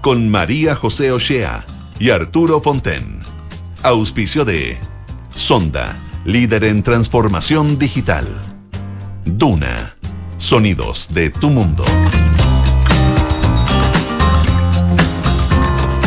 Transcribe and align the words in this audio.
Con 0.00 0.30
María 0.30 0.74
José 0.74 1.12
Ochea 1.12 1.66
y 1.98 2.08
Arturo 2.08 2.62
Fonten. 2.62 3.20
Auspicio 3.82 4.46
de 4.46 4.78
Sonda, 5.36 5.94
líder 6.24 6.64
en 6.64 6.82
transformación 6.82 7.78
digital. 7.78 8.26
Duna, 9.26 9.96
sonidos 10.38 11.12
de 11.12 11.28
tu 11.28 11.50
mundo. 11.50 11.84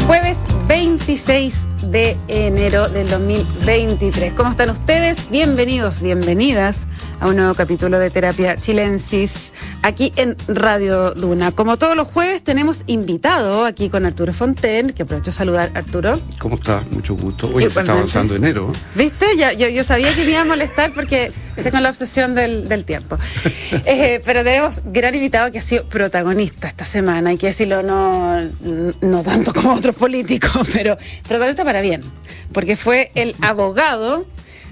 Jueves 0.08 0.40
26 0.68 1.66
de 1.84 2.18
enero 2.28 2.90
del 2.90 3.08
2023. 3.08 4.34
¿Cómo 4.34 4.50
están 4.50 4.72
ustedes? 4.72 5.30
Bienvenidos, 5.30 6.02
bienvenidas 6.02 6.88
a 7.20 7.28
un 7.28 7.36
nuevo 7.36 7.54
capítulo 7.54 8.00
de 8.00 8.10
Terapia 8.10 8.56
Chilensis 8.56 9.54
aquí 9.86 10.12
en 10.16 10.36
Radio 10.48 11.14
Duna. 11.14 11.52
Como 11.52 11.78
todos 11.78 11.96
los 11.96 12.08
jueves 12.08 12.44
tenemos 12.44 12.84
invitado 12.88 13.66
aquí 13.66 13.90
con 13.90 14.06
Arturo 14.06 14.34
Fonten, 14.34 14.94
que 14.94 15.04
aprovecho 15.04 15.30
a 15.30 15.34
saludar 15.34 15.72
Arturo. 15.76 16.20
¿Cómo 16.40 16.56
está? 16.56 16.84
Mucho 16.92 17.16
gusto. 17.16 17.52
Hoy 17.54 17.64
se 17.64 17.80
está 17.80 17.92
avanzando 17.92 18.36
enero. 18.36 18.72
¿Viste? 18.96 19.38
Ya, 19.38 19.54
yo, 19.54 19.70
yo, 19.70 19.84
sabía 19.84 20.14
que 20.16 20.24
me 20.26 20.32
iba 20.32 20.42
a 20.42 20.46
molestar 20.46 20.92
porque 20.94 21.32
tengo 21.62 21.80
la 21.80 21.90
obsesión 21.90 22.34
del, 22.36 22.68
del 22.68 22.84
tiempo. 22.86 23.18
Eh, 23.88 24.22
pero 24.26 24.44
tenemos 24.44 24.82
gran 24.86 25.14
invitado 25.14 25.52
que 25.52 25.60
ha 25.60 25.62
sido 25.62 25.84
protagonista 25.86 26.68
esta 26.68 26.86
semana, 26.86 27.32
hay 27.32 27.38
que 27.38 27.48
decirlo, 27.48 27.84
no, 27.84 28.40
no 29.02 29.22
tanto 29.22 29.54
como 29.54 29.74
otros 29.74 29.96
políticos, 29.96 30.68
pero 30.74 30.98
protagonista 31.28 31.64
para 31.64 31.82
bien, 31.82 32.02
porque 32.54 32.76
fue 32.76 33.12
el 33.16 33.36
abogado 33.42 34.26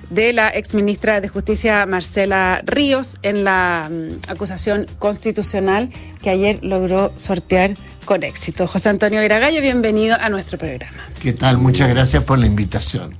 de 0.10 0.34
la 0.34 0.50
exministra 0.50 1.22
de 1.22 1.28
Justicia 1.28 1.86
Marcela 1.86 2.62
Ríos 2.66 3.18
en 3.24 3.44
la 3.44 3.90
mm, 3.92 4.30
acusación 4.32 4.86
constitucional 5.00 5.90
que 6.22 6.30
ayer 6.30 6.60
logró 6.64 7.12
sortear 7.16 7.74
con 8.06 8.24
éxito. 8.24 8.68
José 8.68 8.90
Antonio 8.90 9.24
Iragallo, 9.24 9.62
bienvenido 9.62 10.18
a 10.20 10.30
nuestro 10.30 10.58
programa. 10.58 10.98
¿Qué 11.22 11.34
tal? 11.34 11.58
Muchas 11.58 11.90
gracias 11.90 12.24
por 12.24 12.40
la 12.40 12.45
invitación. 12.45 13.16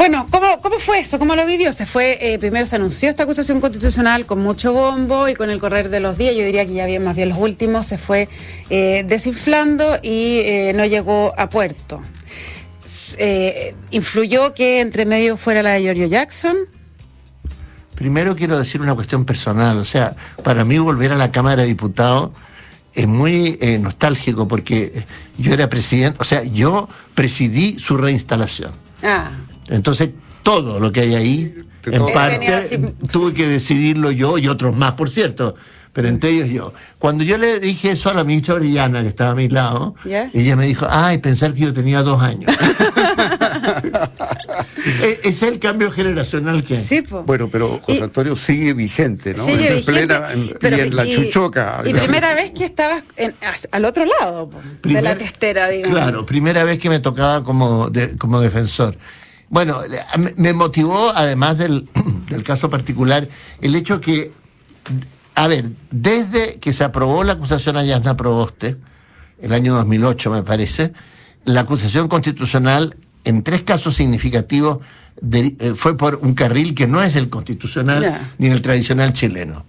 Bueno, 0.00 0.28
¿cómo, 0.30 0.62
¿cómo 0.62 0.78
fue 0.78 1.00
eso? 1.00 1.18
¿Cómo 1.18 1.36
lo 1.36 1.44
vivió? 1.44 1.74
Se 1.74 1.84
fue, 1.84 2.16
eh, 2.22 2.38
primero 2.38 2.64
se 2.64 2.76
anunció 2.76 3.10
esta 3.10 3.24
acusación 3.24 3.60
constitucional 3.60 4.24
con 4.24 4.38
mucho 4.38 4.72
bombo 4.72 5.28
y 5.28 5.34
con 5.34 5.50
el 5.50 5.60
correr 5.60 5.90
de 5.90 6.00
los 6.00 6.16
días, 6.16 6.34
yo 6.34 6.42
diría 6.42 6.64
que 6.64 6.72
ya 6.72 6.86
bien 6.86 7.04
más 7.04 7.14
bien 7.14 7.28
los 7.28 7.36
últimos, 7.36 7.86
se 7.86 7.98
fue 7.98 8.26
eh, 8.70 9.04
desinflando 9.06 9.98
y 10.00 10.38
eh, 10.38 10.72
no 10.74 10.86
llegó 10.86 11.34
a 11.36 11.50
puerto. 11.50 12.00
Eh, 13.18 13.74
¿influyó 13.90 14.54
que 14.54 14.80
entre 14.80 15.06
medio 15.06 15.36
fuera 15.36 15.62
la 15.62 15.70
de 15.70 15.82
Giorgio 15.82 16.06
Jackson? 16.06 16.56
Primero 17.94 18.34
quiero 18.34 18.58
decir 18.58 18.80
una 18.80 18.94
cuestión 18.94 19.24
personal, 19.24 19.76
o 19.76 19.84
sea, 19.84 20.16
para 20.42 20.64
mí 20.64 20.78
volver 20.78 21.12
a 21.12 21.16
la 21.16 21.30
Cámara 21.30 21.62
de 21.62 21.68
Diputados 21.68 22.30
es 22.94 23.06
muy 23.06 23.58
eh, 23.60 23.78
nostálgico 23.78 24.48
porque 24.48 25.04
yo 25.36 25.52
era 25.52 25.68
presidente, 25.68 26.16
o 26.20 26.24
sea, 26.24 26.42
yo 26.42 26.88
presidí 27.14 27.78
su 27.78 27.96
reinstalación. 27.96 28.72
Ah. 29.02 29.30
Entonces, 29.68 30.10
todo 30.42 30.80
lo 30.80 30.90
que 30.90 31.00
hay 31.00 31.14
ahí, 31.14 31.54
en 31.84 32.06
parte, 32.12 32.94
tuve 33.12 33.34
que 33.34 33.46
decidirlo 33.46 34.10
yo 34.10 34.38
y 34.38 34.48
otros 34.48 34.74
más, 34.74 34.92
por 34.92 35.10
cierto 35.10 35.54
pero 35.92 36.08
entre 36.08 36.30
ellos 36.30 36.48
yo. 36.48 36.72
Cuando 36.98 37.24
yo 37.24 37.38
le 37.38 37.60
dije 37.60 37.90
eso 37.90 38.10
a 38.10 38.14
la 38.14 38.24
ministra 38.24 38.54
Orellana, 38.54 39.02
que 39.02 39.08
estaba 39.08 39.30
a 39.30 39.34
mi 39.34 39.48
lado, 39.48 39.94
ella 40.04 40.56
me 40.56 40.66
dijo, 40.66 40.86
ay, 40.88 41.18
pensar 41.18 41.54
que 41.54 41.60
yo 41.60 41.72
tenía 41.72 42.02
dos 42.02 42.22
años. 42.22 42.50
E-, 45.02 45.20
es 45.24 45.42
el 45.42 45.58
cambio 45.58 45.90
generacional 45.90 46.64
que 46.64 46.78
sí, 46.78 47.02
Bueno, 47.26 47.48
pero 47.50 47.80
José 47.82 48.02
Antonio 48.02 48.34
sigue 48.36 48.72
vigente, 48.72 49.34
¿no? 49.34 49.44
Sigue 49.44 49.74
vigente, 49.74 49.92
plena, 49.92 50.28
y 50.34 50.80
en 50.80 50.96
la 50.96 51.06
chuchoca. 51.06 51.82
Y 51.84 51.92
primera 51.92 52.34
vez 52.34 52.52
que 52.52 52.64
estabas 52.64 53.04
al 53.70 53.84
otro 53.84 54.04
lado 54.06 54.50
de 54.82 55.02
la 55.02 55.16
testera, 55.16 55.68
digamos. 55.68 55.96
Claro, 55.96 56.26
primera 56.26 56.64
vez 56.64 56.78
que 56.78 56.88
me 56.88 57.00
tocaba 57.00 57.44
como, 57.44 57.90
como 58.18 58.40
defensor. 58.40 58.96
Bueno, 59.48 59.80
me 60.36 60.52
motivó, 60.52 61.10
además 61.14 61.58
del, 61.58 61.88
del 62.30 62.44
caso 62.44 62.70
particular, 62.70 63.28
el 63.60 63.74
hecho 63.74 64.00
que 64.00 64.32
a 65.42 65.46
ver, 65.46 65.70
desde 65.90 66.58
que 66.58 66.74
se 66.74 66.84
aprobó 66.84 67.24
la 67.24 67.32
acusación 67.32 67.78
a 67.78 67.82
Yasna 67.82 68.14
Proboste, 68.14 68.76
el 69.40 69.54
año 69.54 69.74
2008 69.74 70.30
me 70.30 70.42
parece, 70.42 70.92
la 71.46 71.62
acusación 71.62 72.08
constitucional 72.08 72.94
en 73.24 73.42
tres 73.42 73.62
casos 73.62 73.96
significativos 73.96 74.80
eh, 75.32 75.72
fue 75.74 75.96
por 75.96 76.16
un 76.16 76.34
carril 76.34 76.74
que 76.74 76.86
no 76.86 77.02
es 77.02 77.16
el 77.16 77.30
constitucional 77.30 78.20
ni 78.36 78.48
el 78.48 78.60
tradicional 78.60 79.14
chileno. 79.14 79.64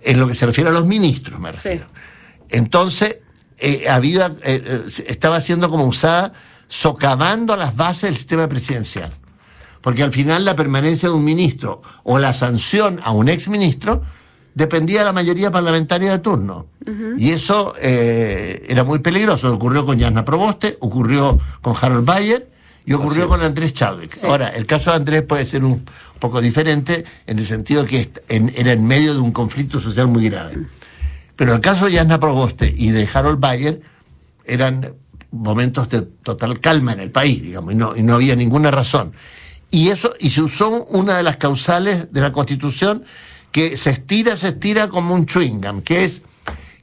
En 0.00 0.18
lo 0.18 0.26
que 0.26 0.34
se 0.34 0.46
refiere 0.46 0.70
a 0.70 0.72
los 0.72 0.86
ministros, 0.86 1.38
me 1.38 1.52
refiero. 1.52 1.88
Entonces, 2.48 3.18
eh, 3.58 3.84
había, 3.90 4.34
eh, 4.44 4.82
estaba 5.08 5.42
siendo 5.42 5.68
como 5.68 5.84
usada 5.84 6.32
socavando 6.68 7.54
las 7.54 7.76
bases 7.76 8.04
del 8.04 8.16
sistema 8.16 8.48
presidencial. 8.48 9.12
Porque 9.82 10.02
al 10.04 10.12
final 10.12 10.46
la 10.46 10.56
permanencia 10.56 11.10
de 11.10 11.14
un 11.14 11.24
ministro 11.24 11.82
o 12.02 12.18
la 12.18 12.32
sanción 12.32 12.98
a 13.04 13.10
un 13.10 13.28
exministro 13.28 14.02
dependía 14.54 15.00
de 15.00 15.04
la 15.06 15.12
mayoría 15.12 15.50
parlamentaria 15.50 16.12
de 16.12 16.18
turno. 16.18 16.66
Y 17.16 17.30
eso 17.30 17.74
eh, 17.80 18.66
era 18.68 18.84
muy 18.84 18.98
peligroso. 18.98 19.52
Ocurrió 19.52 19.86
con 19.86 20.00
Jasna 20.00 20.24
Proboste, 20.24 20.76
ocurrió 20.80 21.38
con 21.60 21.74
Harold 21.80 22.04
Bayer 22.04 22.50
y 22.84 22.92
ocurrió 22.92 23.28
con 23.28 23.42
Andrés 23.42 23.72
Chávez. 23.72 24.24
Ahora, 24.24 24.48
el 24.48 24.66
caso 24.66 24.90
de 24.90 24.96
Andrés 24.96 25.22
puede 25.22 25.44
ser 25.44 25.64
un 25.64 25.84
poco 26.18 26.40
diferente 26.40 27.04
en 27.26 27.38
el 27.38 27.46
sentido 27.46 27.84
que 27.86 28.10
era 28.28 28.72
en 28.72 28.86
medio 28.86 29.14
de 29.14 29.20
un 29.20 29.32
conflicto 29.32 29.80
social 29.80 30.08
muy 30.08 30.28
grave. 30.28 30.66
Pero 31.36 31.54
el 31.54 31.60
caso 31.60 31.86
de 31.86 31.96
Jasna 31.96 32.18
Proboste 32.18 32.72
y 32.76 32.90
de 32.90 33.08
Harold 33.12 33.40
Bayer 33.40 33.80
eran 34.44 34.94
momentos 35.30 35.88
de 35.88 36.02
total 36.02 36.60
calma 36.60 36.92
en 36.92 37.00
el 37.00 37.10
país, 37.10 37.42
digamos, 37.42 37.72
y 37.72 37.76
no, 37.76 37.96
y 37.96 38.02
no 38.02 38.14
había 38.14 38.36
ninguna 38.36 38.70
razón. 38.70 39.14
Y 39.70 39.88
eso, 39.88 40.12
y 40.20 40.30
se 40.30 40.42
usó 40.42 40.84
una 40.84 41.16
de 41.16 41.22
las 41.22 41.38
causales 41.38 42.12
de 42.12 42.20
la 42.20 42.32
Constitución 42.32 43.04
que 43.52 43.76
se 43.76 43.90
estira, 43.90 44.36
se 44.36 44.48
estira 44.48 44.88
como 44.88 45.14
un 45.14 45.26
chewing 45.26 45.60
gum, 45.60 45.82
que 45.82 46.04
es 46.04 46.22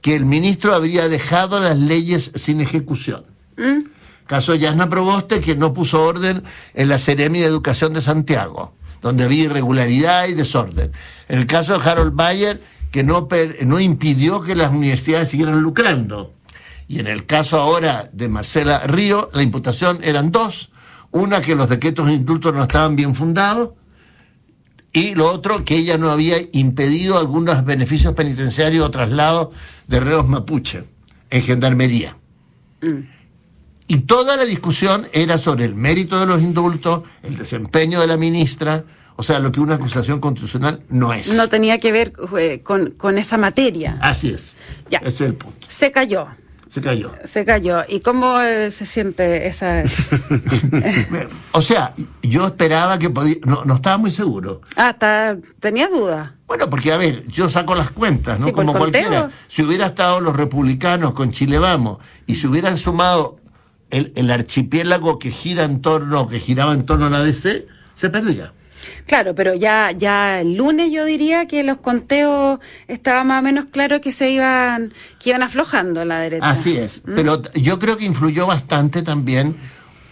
que 0.01 0.15
el 0.15 0.25
ministro 0.25 0.73
habría 0.73 1.09
dejado 1.09 1.59
las 1.59 1.77
leyes 1.77 2.31
sin 2.35 2.61
ejecución. 2.61 3.25
¿Mm? 3.57 3.89
Caso 4.27 4.53
de 4.53 4.59
Yasna 4.59 4.87
Proboste, 4.87 5.41
que 5.41 5.55
no 5.55 5.73
puso 5.73 6.01
orden 6.03 6.43
en 6.75 6.87
la 6.87 6.99
Seremi 6.99 7.39
de 7.39 7.47
Educación 7.47 7.93
de 7.93 8.01
Santiago, 8.01 8.73
donde 9.01 9.23
había 9.23 9.45
irregularidad 9.45 10.27
y 10.27 10.35
desorden. 10.35 10.91
En 11.27 11.39
el 11.39 11.47
caso 11.47 11.77
de 11.77 11.89
Harold 11.89 12.15
Bayer, 12.15 12.61
que 12.91 13.03
no, 13.03 13.27
no 13.65 13.79
impidió 13.79 14.41
que 14.41 14.55
las 14.55 14.71
universidades 14.71 15.29
siguieran 15.29 15.59
lucrando. 15.61 16.33
Y 16.87 16.99
en 16.99 17.07
el 17.07 17.25
caso 17.25 17.59
ahora 17.59 18.09
de 18.13 18.29
Marcela 18.29 18.79
Río, 18.79 19.29
la 19.33 19.43
imputación 19.43 19.99
eran 20.03 20.31
dos. 20.31 20.69
Una, 21.11 21.41
que 21.41 21.55
los 21.55 21.69
decretos 21.69 22.07
de 22.07 22.13
indulto 22.13 22.51
no 22.51 22.61
estaban 22.61 22.95
bien 22.95 23.15
fundados, 23.15 23.71
y 24.91 25.15
lo 25.15 25.29
otro, 25.31 25.63
que 25.65 25.75
ella 25.75 25.97
no 25.97 26.11
había 26.11 26.37
impedido 26.51 27.19
algunos 27.19 27.63
beneficios 27.63 28.13
penitenciarios 28.15 28.85
o 28.85 28.91
traslados 28.91 29.49
de 29.87 29.99
reos 29.99 30.27
mapuche 30.27 30.83
en 31.29 31.41
gendarmería. 31.43 32.17
Mm. 32.81 33.01
Y 33.87 33.97
toda 34.01 34.35
la 34.35 34.45
discusión 34.45 35.07
era 35.13 35.37
sobre 35.37 35.65
el 35.65 35.75
mérito 35.75 36.19
de 36.19 36.25
los 36.25 36.41
indultos, 36.41 37.03
el 37.23 37.35
desempeño 37.35 37.99
de 37.99 38.07
la 38.07 38.17
ministra, 38.17 38.83
o 39.15 39.23
sea, 39.23 39.39
lo 39.39 39.51
que 39.51 39.59
una 39.59 39.75
acusación 39.75 40.19
constitucional 40.19 40.81
no 40.89 41.11
es. 41.11 41.33
No 41.33 41.49
tenía 41.49 41.79
que 41.79 41.91
ver 41.91 42.13
eh, 42.37 42.61
con, 42.63 42.91
con, 42.91 43.17
esa 43.17 43.37
materia. 43.37 43.97
Así 44.01 44.29
es. 44.29 44.53
Ya. 44.89 44.99
Ese 44.99 45.09
es 45.09 45.21
el 45.21 45.33
punto. 45.35 45.67
Se 45.67 45.91
cayó. 45.91 46.27
Se 46.69 46.81
cayó. 46.81 47.11
Se 47.23 47.45
cayó. 47.45 47.83
¿Y 47.87 47.99
cómo 47.99 48.39
eh, 48.41 48.69
se 48.69 48.85
siente 48.85 49.47
esa...? 49.47 49.83
o 51.51 51.61
sea, 51.61 51.93
yo 52.21 52.45
esperaba 52.45 52.99
que 52.99 53.09
podía... 53.09 53.37
No, 53.43 53.65
no 53.65 53.75
estaba 53.75 53.97
muy 53.97 54.11
seguro. 54.11 54.61
Ah, 54.75 54.91
está... 54.91 55.37
tenía 55.59 55.87
duda. 55.87 56.35
Bueno, 56.47 56.69
porque 56.69 56.91
a 56.91 56.97
ver, 56.97 57.27
yo 57.27 57.49
saco 57.49 57.75
las 57.75 57.91
cuentas, 57.91 58.39
¿no? 58.39 58.53
Como 58.53 58.73
cualquiera. 58.73 59.29
Si 59.47 59.63
hubiera 59.63 59.87
estado 59.87 60.21
los 60.21 60.35
republicanos 60.35 61.13
con 61.13 61.31
Chile 61.31 61.57
Vamos 61.59 61.97
y 62.27 62.35
se 62.35 62.47
hubieran 62.47 62.77
sumado 62.77 63.39
el, 63.89 64.13
el 64.15 64.29
archipiélago 64.29 65.19
que 65.19 65.31
gira 65.31 65.63
en 65.63 65.81
torno, 65.81 66.27
que 66.27 66.39
giraba 66.39 66.73
en 66.73 66.85
torno 66.85 67.07
a 67.07 67.09
la 67.09 67.23
DC, 67.23 67.67
se 67.95 68.09
perdía. 68.09 68.53
Claro, 69.05 69.35
pero 69.35 69.53
ya, 69.55 69.91
ya 69.91 70.41
el 70.41 70.55
lunes 70.55 70.91
yo 70.91 71.05
diría 71.05 71.47
que 71.47 71.63
los 71.63 71.77
conteos 71.77 72.59
estaban 72.87 73.27
más 73.27 73.39
o 73.39 73.43
menos 73.43 73.65
claros 73.65 73.99
que 73.99 74.11
se 74.11 74.29
iban, 74.31 74.93
que 75.19 75.29
iban 75.29 75.43
aflojando 75.43 76.05
la 76.05 76.19
derecha. 76.19 76.49
Así 76.49 76.77
es, 76.77 77.01
¿Mm? 77.05 77.15
pero 77.15 77.41
yo 77.53 77.79
creo 77.79 77.97
que 77.97 78.05
influyó 78.05 78.47
bastante 78.47 79.01
también 79.01 79.55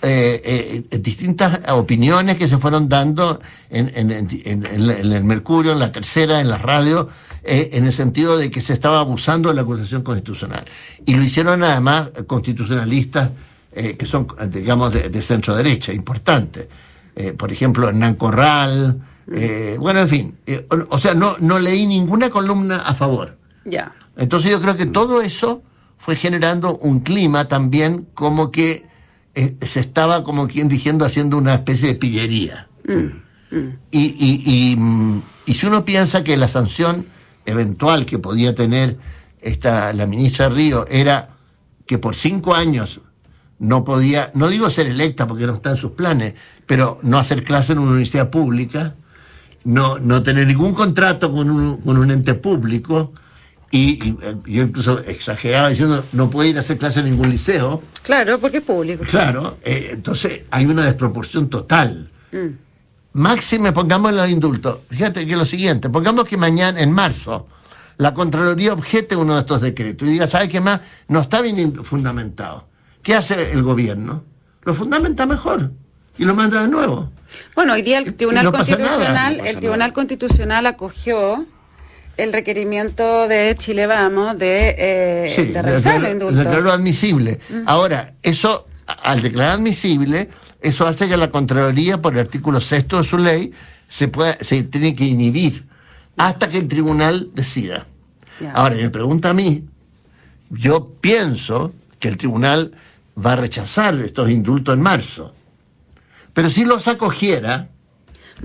eh, 0.03 0.85
eh, 0.91 1.00
distintas 1.00 1.59
opiniones 1.71 2.38
que 2.38 2.47
se 2.47 2.59
fueron 2.59 2.88
dando 2.88 3.39
en, 3.71 3.89
el 4.12 5.24
Mercurio, 5.24 5.71
en 5.71 5.79
la 5.79 5.91
tercera, 5.91 6.39
en 6.39 6.50
la 6.50 6.59
radio, 6.59 7.09
eh, 7.44 7.69
en 7.74 7.88
el 7.88 7.91
sentido 7.91 8.38
de 8.38 8.51
que 8.51 8.62
se 8.62 8.74
estaba 8.74 9.00
abusando 9.00 9.50
de 9.50 9.56
la 9.56 9.63
acusación 9.63 10.03
constitucional. 10.03 10.65
Y 11.03 11.15
lo 11.15 11.24
hicieron 11.24 11.63
además 11.63 12.12
constitucionalistas 12.27 13.31
que 13.74 14.06
son, 14.07 14.27
digamos, 14.50 14.91
de, 14.91 15.09
de 15.09 15.21
centro 15.21 15.56
derecha, 15.56 15.94
importantes. 15.94 16.68
Eh, 17.19 17.34
por 17.34 17.52
ejemplo, 17.52 17.90
Hernán 17.90 18.14
Corral, 18.14 19.02
eh, 19.31 19.75
bueno, 19.80 20.02
en 20.02 20.08
fin, 20.08 20.38
eh, 20.46 20.68
o, 20.69 21.00
sea, 21.00 21.16
no, 21.16 21.36
no 21.40 21.58
leí 21.58 21.88
ninguna 21.88 22.30
columna 22.30 22.75
a 22.75 22.94
favor. 22.94 23.40
Ya. 23.66 23.96
Entonces 24.18 24.52
yo 24.52 24.62
creo 24.62 24.78
que 24.78 24.86
todo 24.86 25.24
eso 25.24 25.64
fue 25.98 26.16
generando 26.16 26.78
un 26.78 27.00
clima 27.00 27.48
también 27.48 28.08
como 28.14 28.52
que 28.52 28.86
se 29.34 29.80
estaba, 29.80 30.24
como 30.24 30.48
quien 30.48 30.68
diciendo, 30.68 31.06
haciendo 31.06 31.40
una 31.40 31.56
especie 31.56 31.88
de 31.88 31.96
pillería. 31.96 32.68
Mm, 32.88 33.56
mm. 33.56 33.80
Y, 33.90 34.44
y, 34.46 34.75
mm, 34.75 35.22
y, 35.48 35.54
si 35.56 35.66
uno 35.66 35.86
piensa 35.86 36.24
que 36.24 36.38
la 36.38 36.48
sanción 36.48 37.08
eventual 37.48 38.06
que 38.06 38.20
podía 38.20 38.54
tener 38.54 38.98
esta, 39.42 39.92
la 39.94 40.06
ministra 40.06 40.50
Río 40.50 40.86
era 40.88 41.30
que 41.88 41.98
por 41.98 42.16
cinco 42.16 42.54
años 42.54 43.02
no 43.60 43.84
podía, 43.84 44.31
no 44.36 44.50
digo 44.50 44.70
ser 44.70 44.86
electa 44.88 45.28
porque 45.28 45.48
no 45.48 45.56
está 45.56 45.72
en 45.72 45.78
sus 45.78 45.92
planes, 45.92 46.36
pero 46.68 47.00
no 47.02 47.18
hacer 47.18 47.44
clase 47.44 47.72
en 47.72 47.80
una 47.80 47.92
universidad 47.92 48.30
pública, 48.30 48.94
no, 49.64 49.98
no 50.00 50.22
tener 50.22 50.46
ningún 50.46 50.74
contrato 50.74 51.31
con 51.31 51.50
un, 51.50 51.78
con 51.78 51.98
un 51.98 52.12
ente 52.12 52.36
público, 52.36 53.14
y, 53.72 54.16
eh, 54.22 54.36
yo 54.46 54.64
incluso 54.64 55.00
exageraba 55.00 55.69
diciendo 55.69 56.04
no 56.14 56.30
puede 56.30 56.50
ir 56.50 56.58
a 56.58 56.62
hacer 56.62 56.78
clase 56.78 57.00
en 57.00 57.10
ningún 57.10 57.30
liceo. 57.30 57.81
Claro, 58.04 58.40
porque 58.40 58.58
es 58.58 58.64
público. 58.64 59.04
Claro, 59.10 59.58
eh, 59.64 59.90
entonces 59.92 60.42
hay 60.52 60.66
una 60.66 60.84
desproporción 60.84 61.50
total. 61.50 62.10
Mm. 62.31 62.48
Máxime, 63.13 63.72
pongamos 63.72 64.13
los 64.13 64.30
indultos. 64.30 64.80
Fíjate 64.90 65.25
que 65.25 65.36
lo 65.36 65.46
siguiente, 65.46 65.90
pongamos 65.90 66.25
que 66.25 66.38
mañana, 66.38 66.80
en 66.80 66.92
marzo, 66.92 67.48
la 67.98 68.13
Contraloría 68.13 68.74
objete 68.74 69.16
uno 69.16 69.34
de 69.36 69.40
estos 69.42 69.62
decretos 69.62 70.08
y 70.08 70.12
diga, 70.12 70.28
¿sabe 70.28 70.48
qué 70.50 70.62
más? 70.62 70.81
No 71.08 71.22
está 71.22 71.42
bien 71.42 71.74
fundamentado. 71.84 72.68
¿Qué 73.02 73.16
hace 73.16 73.54
el 73.54 73.63
gobierno? 73.63 74.24
Lo 74.63 74.74
fundamenta 74.74 75.25
mejor 75.25 75.72
y 76.18 76.25
lo 76.25 76.36
manda 76.36 76.62
de 76.62 76.68
nuevo. 76.68 77.12
Bueno, 77.56 77.74
hoy 77.74 77.81
día 77.81 78.00
el 78.00 78.14
Tribunal 78.16 78.52
Constitucional, 78.52 79.42
el 79.46 79.58
Tribunal 79.58 79.94
Constitucional 79.94 80.66
acogió 80.66 81.46
el 82.18 82.34
requerimiento 82.34 83.28
de 83.28 83.56
Chile 83.58 83.86
Vamos 83.86 84.38
de, 84.38 84.75
eh, 84.78 85.52
de 85.54 85.62
revisar 85.62 86.04
el 86.04 86.12
indulto. 86.12 86.72
Admisible. 86.72 87.40
Mm. 87.50 87.62
Ahora, 87.66 88.14
eso, 88.24 88.68
al 88.86 89.22
declarar 89.22 89.54
admisible, 89.54 90.30
eso 90.62 90.86
hace 90.88 91.08
que 91.08 91.16
la 91.16 91.30
Contraloría, 91.30 92.02
por 92.02 92.14
el 92.14 92.20
artículo 92.20 92.60
sexto 92.60 92.98
de 92.98 93.08
su 93.08 93.18
ley, 93.18 93.54
se, 93.88 94.08
pueda, 94.08 94.38
se 94.42 94.63
tiene 94.63 94.96
que 94.96 95.06
inhibir 95.06 95.66
hasta 96.18 96.50
que 96.50 96.58
el 96.58 96.68
tribunal 96.68 97.30
decida. 97.34 97.86
Ahora, 98.54 98.75
me 98.75 98.90
pregunta 98.90 99.30
a 99.30 99.34
mí, 99.34 99.66
yo 100.50 100.92
pienso 101.02 101.74
que 102.00 102.08
el 102.08 102.18
tribunal 102.18 102.74
va 103.24 103.34
a 103.34 103.36
rechazar 103.36 103.96
estos 103.96 104.30
indultos 104.30 104.75
en 104.75 104.81
marzo. 104.81 105.34
Pero 106.38 106.51
si 106.51 106.66
los 106.66 106.88
acogiera, 106.88 107.69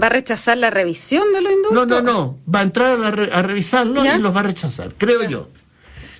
¿Va 0.03 0.07
a 0.07 0.09
rechazar 0.09 0.57
la 0.57 0.71
revisión 0.71 1.25
de 1.35 1.43
los 1.43 1.53
indultos? 1.53 1.89
No, 1.89 2.01
no, 2.01 2.01
no. 2.01 2.39
Va 2.51 2.61
a 2.61 2.63
entrar 2.63 2.99
a, 3.05 3.43
revisarlo 3.43 4.03
y 4.03 4.19
los 4.19 4.35
va 4.35 4.41
a 4.41 4.45
rechazar, 4.45 4.95
creo 4.97 5.25
yo. 5.25 5.51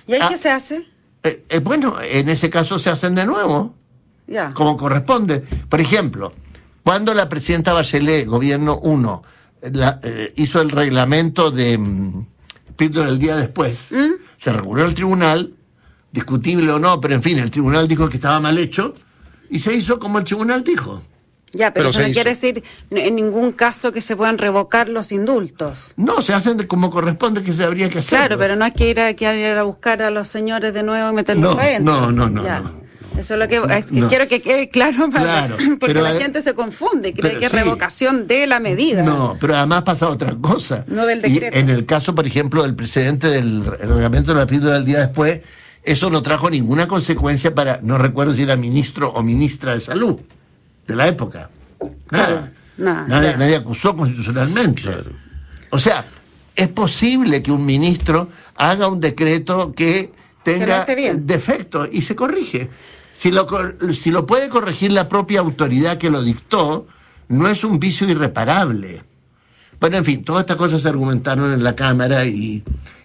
¿Y 0.05 0.13
ahí 0.13 0.19
ah, 0.21 0.29
qué 0.29 0.37
se 0.37 0.51
hace? 0.51 0.87
Eh, 1.23 1.43
eh, 1.49 1.57
bueno, 1.57 1.95
en 1.99 2.29
ese 2.29 2.51
caso 2.51 2.77
se 2.77 2.91
hacen 2.91 3.15
de 3.15 3.25
nuevo. 3.25 3.73
Ya. 4.27 4.53
Como 4.53 4.77
corresponde. 4.77 5.39
Por 5.67 5.81
ejemplo, 5.81 6.31
cuando 6.83 7.15
la 7.15 7.27
presidenta 7.27 7.73
Bachelet, 7.73 8.27
gobierno 8.27 8.77
1, 8.77 9.23
eh, 9.63 10.33
hizo 10.35 10.61
el 10.61 10.69
reglamento 10.69 11.49
de 11.49 11.77
um, 11.77 12.27
el 12.77 13.17
día 13.17 13.35
después, 13.35 13.87
¿Mm? 13.89 14.21
se 14.37 14.53
reguló 14.53 14.85
el 14.85 14.93
tribunal, 14.93 15.55
discutible 16.11 16.71
o 16.71 16.77
no, 16.77 17.01
pero 17.01 17.15
en 17.15 17.23
fin, 17.23 17.39
el 17.39 17.49
tribunal 17.49 17.87
dijo 17.87 18.09
que 18.09 18.17
estaba 18.17 18.39
mal 18.39 18.59
hecho 18.59 18.93
y 19.49 19.57
se 19.57 19.73
hizo 19.73 19.97
como 19.97 20.19
el 20.19 20.23
tribunal 20.23 20.63
dijo. 20.63 21.01
Ya, 21.53 21.71
pero, 21.71 21.89
eso 21.89 22.01
no 22.01 22.11
quiere 22.11 22.31
decir 22.31 22.63
en 22.89 23.15
ningún 23.15 23.51
caso 23.51 23.91
que 23.91 24.01
se 24.01 24.15
puedan 24.15 24.39
revocar 24.39 24.89
los 24.89 25.11
indultos. 25.11 25.93
No, 25.97 26.21
se 26.23 26.33
hacen 26.33 26.57
como 26.65 26.89
corresponde 26.89 27.43
que 27.43 27.53
se 27.53 27.63
habría 27.63 27.89
que 27.89 27.99
hacer. 27.99 28.17
Claro, 28.17 28.37
pero 28.39 28.55
no 28.55 28.65
hay 28.65 28.71
que 28.71 28.89
ir 28.89 28.99
a, 28.99 29.13
que 29.13 29.39
ir 29.39 29.57
a 29.57 29.63
buscar 29.63 30.01
a 30.01 30.09
los 30.09 30.27
señores 30.27 30.73
de 30.73 30.81
nuevo 30.81 31.11
y 31.11 31.13
meterlos 31.13 31.55
no, 31.55 31.61
adentro. 31.61 32.11
No, 32.11 32.11
no, 32.11 32.29
no, 32.29 32.71
Eso 33.19 33.35
es 33.35 33.39
lo 33.39 33.47
que 33.47 33.61
quiero 34.09 34.27
que 34.27 34.41
quede 34.41 34.69
claro, 34.69 35.11
para, 35.11 35.55
porque 35.79 36.01
la 36.01 36.13
gente 36.13 36.41
se 36.41 36.55
confunde, 36.55 37.13
cree 37.13 37.37
que 37.37 37.45
es 37.45 37.51
revocación 37.51 38.25
de 38.25 38.47
la 38.47 38.59
medida. 38.59 39.03
No, 39.03 39.37
pero 39.39 39.55
además 39.55 39.83
pasa 39.83 40.09
otra 40.09 40.35
cosa. 40.35 40.85
No 40.87 41.05
del 41.05 41.21
decreto. 41.21 41.55
Y 41.55 41.59
en 41.59 41.69
el 41.69 41.85
caso, 41.85 42.15
por 42.15 42.25
ejemplo, 42.25 42.63
del 42.63 42.75
presidente 42.75 43.27
del 43.27 43.63
reglamento 43.63 44.33
de 44.33 44.39
la 44.39 44.47
píldora 44.47 44.73
del 44.73 44.85
día 44.85 44.99
después, 45.01 45.41
eso 45.83 46.09
no 46.09 46.23
trajo 46.23 46.49
ninguna 46.49 46.87
consecuencia 46.87 47.53
para, 47.53 47.79
no 47.83 47.99
recuerdo 47.99 48.33
si 48.33 48.41
era 48.41 48.55
ministro 48.55 49.11
o 49.11 49.21
ministra 49.21 49.75
de 49.75 49.81
salud 49.81 50.19
de 50.87 50.95
la 50.95 51.07
época. 51.07 51.49
Nada. 52.09 52.51
nadie, 52.77 53.55
acusó 53.55 53.95
constitucionalmente. 53.95 54.83
O 55.69 55.79
sea, 55.79 56.05
es 56.55 56.67
posible 56.69 57.41
que 57.41 57.51
un 57.51 57.65
ministro 57.65 58.29
haga 58.55 58.87
un 58.87 58.99
decreto 58.99 59.73
que 59.73 60.11
tenga 60.43 60.85
defectos 60.85 61.89
y 61.91 62.01
se 62.01 62.15
corrige. 62.15 62.69
Si 63.13 63.31
lo, 63.31 63.47
si 63.93 64.11
lo 64.11 64.25
puede 64.25 64.49
corregir 64.49 64.91
la 64.91 65.07
propia 65.07 65.39
autoridad 65.39 65.97
que 65.97 66.09
lo 66.09 66.21
dictó, 66.21 66.87
no 67.29 67.47
es 67.47 67.63
un 67.63 67.79
vicio 67.79 68.07
irreparable. 68.09 69.03
Bueno, 69.79 69.97
en 69.97 70.05
fin, 70.05 70.23
todas 70.23 70.41
estas 70.41 70.57
cosas 70.57 70.81
se 70.81 70.89
argumentaron 70.89 71.53
en 71.53 71.63
la 71.63 71.75
Cámara 71.75 72.25
y, 72.25 72.63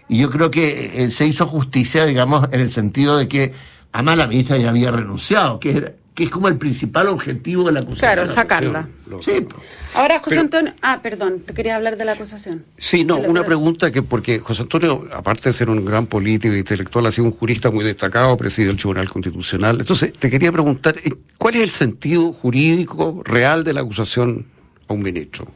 y 0.09 0.19
yo 0.19 0.31
creo 0.31 0.51
que 0.51 1.05
eh, 1.05 1.11
se 1.11 1.27
hizo 1.27 1.47
justicia, 1.47 2.05
digamos, 2.05 2.49
en 2.53 2.61
el 2.61 2.71
sentido 2.71 3.17
de 3.17 3.29
que 3.29 3.53
a 3.93 4.03
la 4.03 4.27
ministra 4.27 4.57
ya 4.57 4.71
había 4.71 4.91
renunciado, 4.91 5.61
que 5.61 5.71
era, 5.71 5.93
que 6.19 6.25
es 6.25 6.31
como 6.31 6.49
el 6.49 6.59
principal 6.59 7.07
objetivo 7.07 7.63
de 7.63 7.71
la 7.71 7.79
acusación. 7.79 8.13
Claro, 8.13 8.27
sacarla. 8.27 8.89
Sí. 9.21 9.47
Ahora, 9.95 10.19
José 10.19 10.41
Antonio, 10.41 10.75
ah, 10.83 10.99
perdón, 11.01 11.45
te 11.47 11.55
quería 11.55 11.77
hablar 11.77 11.97
de 11.97 12.05
la 12.05 12.15
acusación. 12.15 12.65
Sí, 12.77 13.05
no, 13.05 13.19
una 13.19 13.45
pregunta 13.45 13.93
que, 13.93 14.03
porque 14.03 14.41
José 14.41 14.63
Antonio, 14.63 15.07
aparte 15.13 15.51
de 15.51 15.53
ser 15.53 15.71
un 15.71 15.85
gran 15.85 16.09
político 16.09 16.53
e 16.55 16.59
intelectual, 16.59 17.07
ha 17.07 17.13
sido 17.13 17.27
un 17.27 17.31
jurista 17.31 17.71
muy 17.71 17.85
destacado, 17.85 18.37
presidió 18.37 18.73
el 18.73 18.77
Tribunal 18.77 19.09
Constitucional. 19.09 19.79
Entonces, 19.79 20.13
te 20.13 20.29
quería 20.29 20.51
preguntar, 20.51 20.97
eh, 21.05 21.15
¿cuál 21.39 21.55
es 21.55 21.63
el 21.63 21.71
sentido 21.71 22.33
jurídico 22.33 23.23
real 23.25 23.63
de 23.63 23.75
la 23.75 23.83
acusación 23.83 24.45
a 24.89 24.95
un 24.95 25.03
ministro? 25.03 25.47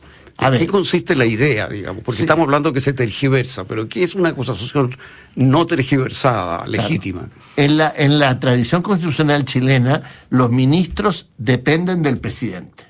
¿En 0.43 0.59
qué 0.59 0.67
consiste 0.67 1.15
la 1.15 1.25
idea, 1.25 1.69
digamos? 1.69 2.03
Porque 2.03 2.23
estamos 2.23 2.45
hablando 2.45 2.73
que 2.73 2.81
se 2.81 2.93
tergiversa, 2.93 3.65
pero 3.65 3.89
¿qué 3.89 4.03
es 4.03 4.15
una 4.15 4.31
acusación 4.31 4.95
no 5.37 5.67
tergiversada, 5.67 6.67
legítima? 6.67 7.29
En, 7.57 7.77
la, 7.77 7.93
en 7.97 8.19
la 8.19 8.39
tradición 8.41 8.83
constitucional 8.83 9.45
chilena, 9.45 10.03
los 10.31 10.51
ministros 10.51 11.29
dependen 11.39 12.03
del 12.03 12.19
presidente 12.19 12.85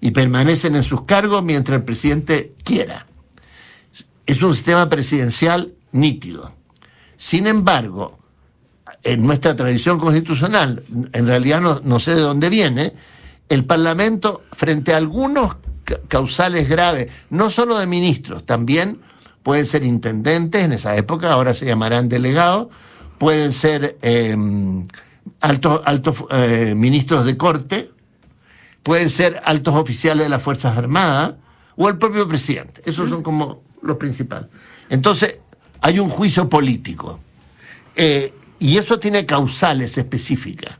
y 0.00 0.10
permanecen 0.10 0.76
en 0.76 0.82
sus 0.82 1.02
cargos 1.02 1.42
mientras 1.42 1.78
el 1.78 1.84
presidente 1.84 2.54
quiera. 2.62 3.06
Es 4.26 4.42
un 4.42 4.54
sistema 4.54 4.88
presidencial 4.88 5.72
nítido. 5.92 6.52
Sin 7.16 7.46
embargo, 7.46 8.18
en 9.02 9.24
nuestra 9.24 9.56
tradición 9.56 9.98
constitucional, 9.98 10.82
en 11.12 11.26
realidad 11.26 11.60
no, 11.60 11.80
no 11.82 12.00
sé 12.00 12.14
de 12.14 12.20
dónde 12.20 12.50
viene, 12.50 12.92
el 13.48 13.64
Parlamento, 13.64 14.42
frente 14.52 14.92
a 14.92 14.96
algunos 14.96 15.56
causales 16.08 16.68
graves, 16.68 17.10
no 17.30 17.50
solo 17.50 17.78
de 17.78 17.86
ministros, 17.86 18.44
también 18.44 19.00
pueden 19.42 19.66
ser 19.66 19.84
intendentes, 19.84 20.64
en 20.64 20.72
esa 20.72 20.96
época 20.96 21.32
ahora 21.32 21.54
se 21.54 21.66
llamarán 21.66 22.08
delegados, 22.08 22.68
pueden 23.18 23.52
ser 23.52 23.96
em, 24.02 24.86
altos, 25.40 25.82
altos 25.84 26.24
eh, 26.30 26.74
ministros 26.76 27.24
de 27.24 27.36
corte, 27.36 27.90
pueden 28.82 29.08
ser 29.08 29.40
altos 29.44 29.74
oficiales 29.74 30.24
de 30.24 30.28
las 30.28 30.42
Fuerzas 30.42 30.76
Armadas 30.76 31.34
o 31.76 31.88
el 31.88 31.98
propio 31.98 32.26
presidente. 32.26 32.82
Esos 32.84 33.08
son 33.08 33.22
como 33.22 33.62
los 33.82 33.96
principales. 33.96 34.48
Entonces, 34.88 35.38
hay 35.80 35.98
un 35.98 36.08
juicio 36.08 36.48
político. 36.48 37.20
Eh, 37.94 38.34
y 38.58 38.78
eso 38.78 38.98
tiene 38.98 39.26
causales 39.26 39.98
específicas 39.98 40.78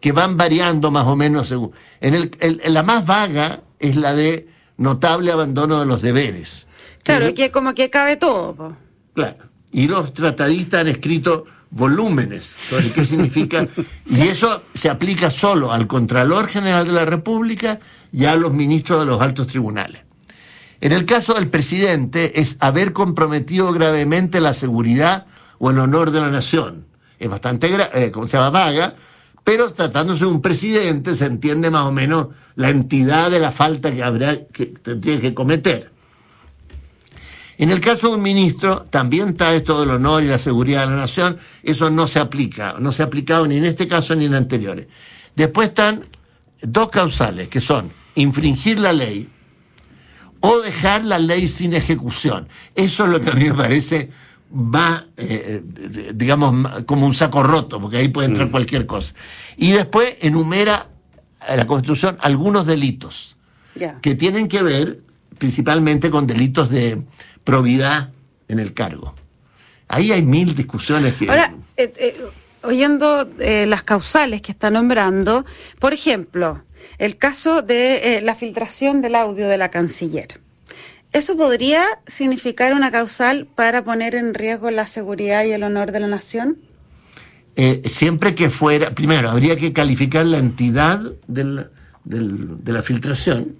que 0.00 0.12
van 0.12 0.36
variando 0.36 0.90
más 0.90 1.06
o 1.06 1.16
menos 1.16 1.48
según. 1.48 1.72
En, 2.00 2.14
el, 2.14 2.30
en 2.40 2.74
la 2.74 2.82
más 2.82 3.04
vaga 3.04 3.62
es 3.78 3.96
la 3.96 4.14
de 4.14 4.48
notable 4.76 5.32
abandono 5.32 5.80
de 5.80 5.86
los 5.86 6.02
deberes. 6.02 6.66
Claro, 7.02 7.28
y 7.28 7.34
que 7.34 7.50
como 7.50 7.74
que 7.74 7.90
cabe 7.90 8.16
todo. 8.16 8.76
Claro. 9.14 9.36
Y 9.72 9.86
los 9.86 10.12
tratadistas 10.12 10.82
han 10.82 10.88
escrito 10.88 11.44
volúmenes 11.70 12.54
sobre 12.68 12.90
qué 12.90 13.04
significa, 13.04 13.66
y 14.06 14.22
eso 14.22 14.62
se 14.72 14.88
aplica 14.88 15.30
solo 15.30 15.72
al 15.72 15.86
Contralor 15.86 16.48
General 16.48 16.86
de 16.86 16.92
la 16.92 17.04
República 17.04 17.80
y 18.12 18.24
a 18.24 18.36
los 18.36 18.52
ministros 18.52 19.00
de 19.00 19.06
los 19.06 19.20
altos 19.20 19.46
tribunales. 19.46 20.02
En 20.80 20.92
el 20.92 21.04
caso 21.04 21.34
del 21.34 21.48
presidente 21.48 22.40
es 22.40 22.56
haber 22.60 22.92
comprometido 22.92 23.72
gravemente 23.72 24.40
la 24.40 24.54
seguridad 24.54 25.26
o 25.58 25.70
el 25.70 25.78
honor 25.78 26.12
de 26.12 26.20
la 26.20 26.30
nación. 26.30 26.86
Es 27.18 27.28
bastante, 27.28 27.68
eh, 27.94 28.12
como 28.12 28.28
se 28.28 28.36
llama, 28.36 28.50
vaga, 28.50 28.94
pero 29.48 29.72
tratándose 29.72 30.26
de 30.26 30.30
un 30.30 30.42
presidente 30.42 31.16
se 31.16 31.24
entiende 31.24 31.70
más 31.70 31.86
o 31.86 31.90
menos 31.90 32.26
la 32.54 32.68
entidad 32.68 33.30
de 33.30 33.40
la 33.40 33.50
falta 33.50 33.90
que 33.90 34.02
habrá 34.02 34.44
que 34.44 34.66
tendría 34.66 35.18
que 35.18 35.32
cometer. 35.32 35.90
En 37.56 37.70
el 37.70 37.80
caso 37.80 38.08
de 38.08 38.16
un 38.16 38.22
ministro, 38.22 38.84
también 38.90 39.30
está 39.30 39.54
esto 39.54 39.80
del 39.80 39.88
honor 39.88 40.22
y 40.22 40.26
la 40.26 40.36
seguridad 40.36 40.82
de 40.82 40.90
la 40.90 40.96
nación, 41.00 41.38
eso 41.62 41.88
no 41.88 42.06
se 42.06 42.18
aplica, 42.18 42.74
no 42.78 42.92
se 42.92 43.00
ha 43.00 43.06
aplicado 43.06 43.46
ni 43.46 43.56
en 43.56 43.64
este 43.64 43.88
caso 43.88 44.14
ni 44.14 44.26
en 44.26 44.34
anteriores. 44.34 44.86
Después 45.34 45.68
están 45.68 46.04
dos 46.60 46.90
causales, 46.90 47.48
que 47.48 47.62
son 47.62 47.90
infringir 48.16 48.78
la 48.78 48.92
ley 48.92 49.30
o 50.40 50.60
dejar 50.60 51.06
la 51.06 51.18
ley 51.18 51.48
sin 51.48 51.72
ejecución. 51.72 52.48
Eso 52.74 53.06
es 53.06 53.10
lo 53.10 53.18
que 53.22 53.30
a 53.30 53.34
mí 53.34 53.44
me 53.44 53.54
parece 53.54 54.10
va, 54.52 55.06
eh, 55.16 55.62
eh, 55.76 56.12
digamos, 56.14 56.84
como 56.84 57.06
un 57.06 57.14
saco 57.14 57.42
roto, 57.42 57.80
porque 57.80 57.98
ahí 57.98 58.08
puede 58.08 58.28
entrar 58.28 58.50
cualquier 58.50 58.86
cosa. 58.86 59.14
Y 59.56 59.72
después 59.72 60.16
enumera 60.20 60.88
la 61.54 61.66
Constitución 61.66 62.18
algunos 62.20 62.66
delitos 62.66 63.36
que 64.02 64.14
tienen 64.14 64.48
que 64.48 64.62
ver 64.62 65.00
principalmente 65.38 66.10
con 66.10 66.26
delitos 66.26 66.68
de 66.68 67.02
probidad 67.44 68.10
en 68.48 68.58
el 68.58 68.74
cargo. 68.74 69.14
Ahí 69.86 70.12
hay 70.12 70.22
mil 70.22 70.54
discusiones 70.54 71.14
que... 71.14 71.30
Ahora, 71.30 71.54
eh, 71.76 71.92
eh, 71.96 72.16
oyendo 72.62 73.28
eh, 73.38 73.66
las 73.66 73.82
causales 73.82 74.42
que 74.42 74.52
está 74.52 74.70
nombrando, 74.70 75.46
por 75.78 75.92
ejemplo, 75.92 76.62
el 76.98 77.16
caso 77.16 77.62
de 77.62 78.16
eh, 78.16 78.20
la 78.20 78.34
filtración 78.34 79.00
del 79.00 79.14
audio 79.14 79.48
de 79.48 79.56
la 79.56 79.70
canciller. 79.70 80.40
¿Eso 81.12 81.36
podría 81.36 81.84
significar 82.06 82.74
una 82.74 82.90
causal 82.90 83.46
para 83.54 83.82
poner 83.82 84.14
en 84.14 84.34
riesgo 84.34 84.70
la 84.70 84.86
seguridad 84.86 85.44
y 85.44 85.52
el 85.52 85.62
honor 85.62 85.90
de 85.92 86.00
la 86.00 86.06
nación? 86.06 86.58
Eh, 87.56 87.82
siempre 87.88 88.34
que 88.34 88.50
fuera, 88.50 88.90
primero, 88.94 89.30
habría 89.30 89.56
que 89.56 89.72
calificar 89.72 90.24
la 90.26 90.38
entidad 90.38 91.00
del- 91.26 91.70
del- 92.04 92.62
de 92.62 92.72
la 92.72 92.82
filtración, 92.82 93.56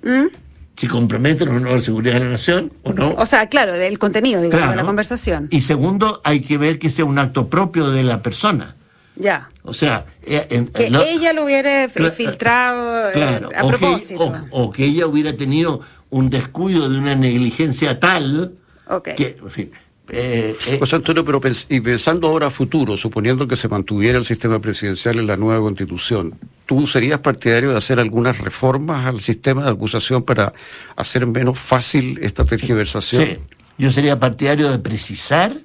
si 0.76 0.86
compromete 0.86 1.42
el 1.44 1.50
honor 1.50 1.74
de 1.74 1.80
seguridad 1.80 2.14
de 2.14 2.20
la 2.20 2.30
nación 2.30 2.72
o 2.84 2.92
no. 2.92 3.14
O 3.14 3.26
sea, 3.26 3.48
claro, 3.48 3.72
del 3.72 3.98
contenido, 3.98 4.40
digamos, 4.40 4.70
de 4.70 4.76
la 4.76 4.84
conversación. 4.84 5.48
Y 5.50 5.62
segundo, 5.62 6.20
hay 6.24 6.40
que 6.40 6.58
ver 6.58 6.78
que 6.78 6.90
sea 6.90 7.04
un 7.06 7.18
acto 7.18 7.48
propio 7.48 7.90
de 7.90 8.04
la 8.04 8.22
persona. 8.22 8.76
Ya. 9.16 9.48
O 9.64 9.74
sea, 9.74 10.06
eh, 10.24 10.46
en- 10.50 10.68
Que 10.68 10.86
ella 10.86 11.32
lo 11.32 11.44
hubiera 11.44 11.88
filtrado 11.88 13.08
eh, 13.08 13.12
claro, 13.12 13.50
a 13.56 13.64
o 13.64 13.70
que- 13.72 13.76
propósito. 13.78 14.32
o, 14.52 14.62
o 14.66 14.70
que 14.70 14.84
ella 14.84 15.08
hubiera 15.08 15.32
tenido 15.32 15.80
un 16.10 16.30
descuido 16.30 16.88
de 16.88 16.98
una 16.98 17.14
negligencia 17.14 17.98
tal 18.00 18.54
Ok. 18.88 19.08
que, 19.16 19.36
en 19.42 19.50
fin, 19.50 19.70
eh, 20.10 20.56
eh, 20.66 20.78
José 20.78 20.96
Antonio, 20.96 21.22
pero 21.24 21.38
pens- 21.40 21.66
y 21.68 21.80
pensando 21.80 22.28
ahora 22.28 22.46
a 22.46 22.50
futuro, 22.50 22.96
suponiendo 22.96 23.46
que 23.46 23.56
se 23.56 23.68
mantuviera 23.68 24.16
el 24.18 24.24
sistema 24.24 24.58
presidencial 24.58 25.18
en 25.18 25.26
la 25.26 25.36
nueva 25.36 25.60
constitución, 25.60 26.34
¿tú 26.64 26.86
serías 26.86 27.18
partidario 27.18 27.70
de 27.72 27.76
hacer 27.76 28.00
algunas 28.00 28.38
reformas 28.38 29.04
al 29.06 29.20
sistema 29.20 29.64
de 29.64 29.70
acusación 29.70 30.22
para 30.22 30.54
hacer 30.96 31.26
menos 31.26 31.58
fácil 31.58 32.18
esta 32.22 32.44
tergiversación? 32.46 33.22
Sí, 33.22 33.38
yo 33.76 33.90
sería 33.92 34.18
partidario 34.18 34.70
de 34.70 34.78
precisar 34.78 35.58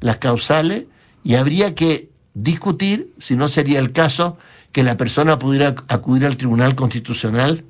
las 0.00 0.16
causales 0.16 0.84
y 1.22 1.36
habría 1.36 1.76
que 1.76 2.08
discutir, 2.34 3.12
si 3.18 3.36
no 3.36 3.46
sería 3.46 3.78
el 3.78 3.92
caso, 3.92 4.36
que 4.72 4.82
la 4.82 4.96
persona 4.96 5.38
pudiera 5.38 5.76
acudir 5.86 6.26
al 6.26 6.36
Tribunal 6.36 6.74
Constitucional, 6.74 7.64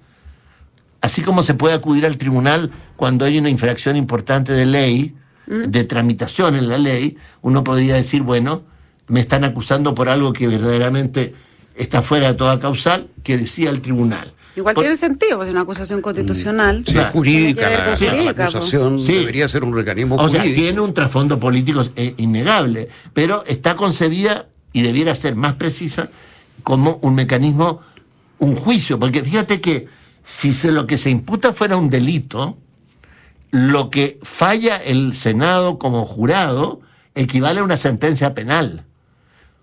así 1.04 1.20
como 1.22 1.42
se 1.42 1.52
puede 1.54 1.74
acudir 1.74 2.06
al 2.06 2.16
tribunal 2.16 2.70
cuando 2.96 3.26
hay 3.26 3.38
una 3.38 3.50
infracción 3.50 3.94
importante 3.96 4.52
de 4.52 4.64
ley, 4.64 5.14
de 5.46 5.84
tramitación 5.84 6.56
en 6.56 6.70
la 6.70 6.78
ley, 6.78 7.18
uno 7.42 7.62
podría 7.62 7.94
decir, 7.96 8.22
bueno, 8.22 8.62
me 9.08 9.20
están 9.20 9.44
acusando 9.44 9.94
por 9.94 10.08
algo 10.08 10.32
que 10.32 10.48
verdaderamente 10.48 11.34
está 11.76 12.00
fuera 12.00 12.28
de 12.28 12.34
toda 12.34 12.58
causal, 12.58 13.08
que 13.22 13.36
decía 13.36 13.68
el 13.68 13.82
tribunal. 13.82 14.32
Igual 14.56 14.74
Por- 14.74 14.84
tiene 14.84 14.96
sentido, 14.96 15.36
pues 15.36 15.48
es 15.48 15.52
una 15.52 15.60
acusación 15.62 16.00
constitucional. 16.00 16.82
Claro. 16.86 17.08
es 17.08 17.12
jurídica, 17.12 17.68
la, 17.68 17.84
po. 17.84 18.42
acusación 18.42 19.00
Sí. 19.00 19.12
debería 19.12 19.46
ser 19.48 19.64
un 19.64 19.72
mecanismo 19.74 20.14
O 20.16 20.28
sea, 20.30 20.42
tiene 20.42 20.80
un 20.80 20.94
trasfondo 20.94 21.38
político 21.38 21.84
eh, 21.96 22.14
innegable, 22.16 22.88
pero 23.12 23.44
está 23.46 23.76
concebida 23.76 24.46
y 24.72 24.80
debiera 24.80 25.14
ser 25.14 25.34
más 25.34 25.54
precisa 25.54 26.08
como 26.62 26.98
un 27.02 27.14
mecanismo, 27.14 27.80
un 28.38 28.54
juicio, 28.56 28.98
porque 28.98 29.22
fíjate 29.22 29.60
que 29.60 29.88
si 30.24 30.52
lo 30.70 30.86
que 30.86 30.98
se 30.98 31.10
imputa 31.10 31.52
fuera 31.52 31.76
un 31.76 31.90
delito, 31.90 32.56
lo 33.50 33.90
que 33.90 34.18
falla 34.22 34.76
el 34.78 35.14
Senado 35.14 35.78
como 35.78 36.06
jurado 36.06 36.80
equivale 37.14 37.60
a 37.60 37.64
una 37.64 37.76
sentencia 37.76 38.34
penal. 38.34 38.84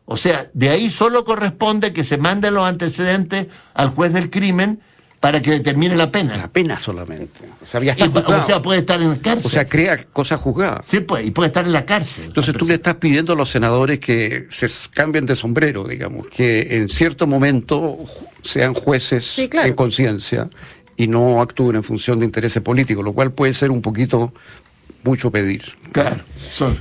O 0.05 0.17
sea, 0.17 0.49
de 0.53 0.69
ahí 0.69 0.89
solo 0.89 1.25
corresponde 1.25 1.93
que 1.93 2.03
se 2.03 2.17
manden 2.17 2.53
los 2.53 2.67
antecedentes 2.67 3.47
al 3.73 3.89
juez 3.89 4.13
del 4.13 4.29
crimen 4.29 4.81
para 5.21 5.41
que 5.41 5.51
determine 5.51 5.95
la 5.95 6.11
pena. 6.11 6.35
La 6.35 6.47
pena 6.49 6.77
solamente. 6.79 7.45
O 7.61 7.65
sea, 7.65 7.79
ya 7.79 7.85
Y, 7.97 8.01
está 8.01 8.07
juzgado. 8.07 8.43
o 8.43 8.45
sea, 8.47 8.61
puede 8.61 8.79
estar 8.79 8.99
en 9.01 9.09
la 9.09 9.15
cárcel. 9.15 9.45
O 9.45 9.49
sea, 9.49 9.65
crea 9.69 10.03
cosas 10.11 10.41
juzgadas. 10.41 10.85
sí, 10.85 10.99
pues, 10.99 11.25
y 11.25 11.31
puede 11.31 11.47
estar 11.47 11.63
en 11.63 11.71
la 11.73 11.85
cárcel. 11.85 12.25
Entonces 12.25 12.53
tú 12.57 12.65
le 12.67 12.73
estás 12.73 12.95
pidiendo 12.95 13.31
a 13.33 13.35
los 13.35 13.49
senadores 13.49 13.99
que 13.99 14.47
se 14.49 14.67
cambien 14.93 15.25
de 15.25 15.35
sombrero, 15.35 15.83
digamos, 15.87 16.27
que 16.27 16.75
en 16.75 16.89
cierto 16.89 17.27
momento 17.27 17.97
sean 18.41 18.73
jueces 18.73 19.23
Sí, 19.25 19.47
claro. 19.47 19.67
en 19.69 19.75
conciencia 19.75 20.49
y 20.97 21.07
no 21.07 21.39
actúen 21.41 21.75
en 21.77 21.83
función 21.83 22.19
de 22.19 22.25
intereses 22.25 22.61
políticos, 22.61 23.05
lo 23.05 23.13
cual 23.13 23.31
puede 23.31 23.53
ser 23.53 23.71
un 23.71 23.81
poquito 23.81 24.33
mucho 25.03 25.29
pedir. 25.31 25.63
Claro, 25.91 26.21
son. 26.37 26.77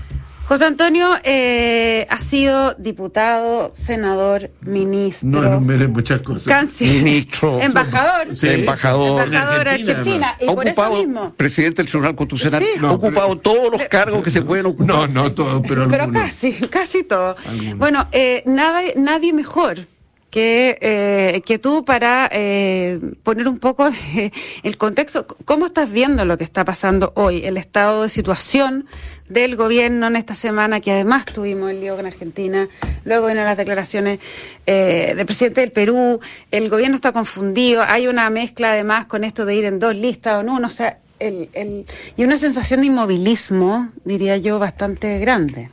José 0.51 0.65
Antonio 0.65 1.09
eh, 1.23 2.09
ha 2.11 2.19
sido 2.19 2.75
diputado, 2.75 3.71
senador, 3.77 4.51
ministro, 4.63 5.29
No 5.31 5.47
enumeren 5.47 5.93
muchas 5.93 6.19
cosas. 6.23 6.49
canciller, 6.49 7.05
Ministro. 7.05 7.61
embajador, 7.63 8.35
Sí. 8.37 8.49
Embajador. 8.49 9.23
embajador 9.23 9.61
En 9.69 9.69
Argentina, 9.69 9.93
Argentina, 9.93 10.37
y 10.41 10.49
Ha 10.49 10.53
por 10.57 10.67
eso 10.67 10.81
ocupado 10.81 10.97
mismo. 10.97 11.35
presidente 11.37 11.83
del 11.83 11.89
Tribunal 11.89 12.17
Constitucional, 12.17 12.63
Sí. 12.65 12.69
ha 12.79 12.81
No, 12.81 12.93
ocupado 12.95 13.37
todos 13.39 13.71
los 13.71 13.83
cargos 13.89 14.25
que 14.25 14.33
se 14.33 14.43
pueden 14.43 14.67
ocupar. 14.67 14.87
No, 14.89 15.07
no 15.07 15.33
todo, 15.33 15.63
pero, 15.63 15.87
Pero 15.89 16.03
algunos. 16.03 16.25
casi, 16.25 16.53
casi 16.69 17.05
todo. 17.05 17.37
Bueno, 17.77 18.09
eh, 18.11 18.43
nada, 18.45 18.81
nadie 18.97 19.33
mejor 19.33 19.87
que, 20.31 20.79
eh, 20.81 21.43
que 21.45 21.59
tú 21.59 21.85
para 21.85 22.29
eh, 22.33 23.01
poner 23.23 23.49
un 23.49 23.59
poco 23.59 23.91
de, 23.91 24.33
el 24.63 24.77
contexto. 24.79 25.27
¿Cómo 25.45 25.67
estás 25.67 25.91
viendo 25.91 26.25
lo 26.25 26.39
que 26.39 26.45
está 26.45 26.65
pasando 26.65 27.13
hoy? 27.17 27.45
El 27.45 27.57
estado 27.57 28.03
de 28.03 28.09
situación 28.09 28.87
del 29.29 29.57
gobierno 29.57 30.07
en 30.07 30.17
esta 30.17 30.35
semana, 30.35 30.81
que 30.81 30.93
además 30.93 31.25
tuvimos 31.25 31.71
el 31.71 31.81
lío 31.81 31.97
con 31.97 32.07
Argentina, 32.07 32.69
luego 33.05 33.27
vienen 33.27 33.45
las 33.45 33.57
declaraciones 33.57 34.19
eh, 34.67 35.15
del 35.17 35.27
presidente 35.27 35.61
del 35.61 35.73
Perú, 35.73 36.21
el 36.51 36.69
gobierno 36.69 36.97
está 36.97 37.13
confundido, 37.13 37.83
hay 37.87 38.09
una 38.09 38.29
mezcla 38.31 38.73
además 38.73 39.07
con 39.07 39.23
esto 39.23 39.45
de 39.45 39.55
ir 39.55 39.65
en 39.65 39.79
dos 39.79 39.95
listas 39.95 40.41
o 40.41 40.43
no, 40.43 40.57
o 40.57 40.71
sea, 40.71 40.99
el, 41.21 41.49
el, 41.53 41.87
y 42.17 42.25
una 42.25 42.39
sensación 42.39 42.81
de 42.81 42.87
inmovilismo, 42.87 43.91
diría 44.05 44.37
yo, 44.37 44.59
bastante 44.59 45.19
grande. 45.19 45.69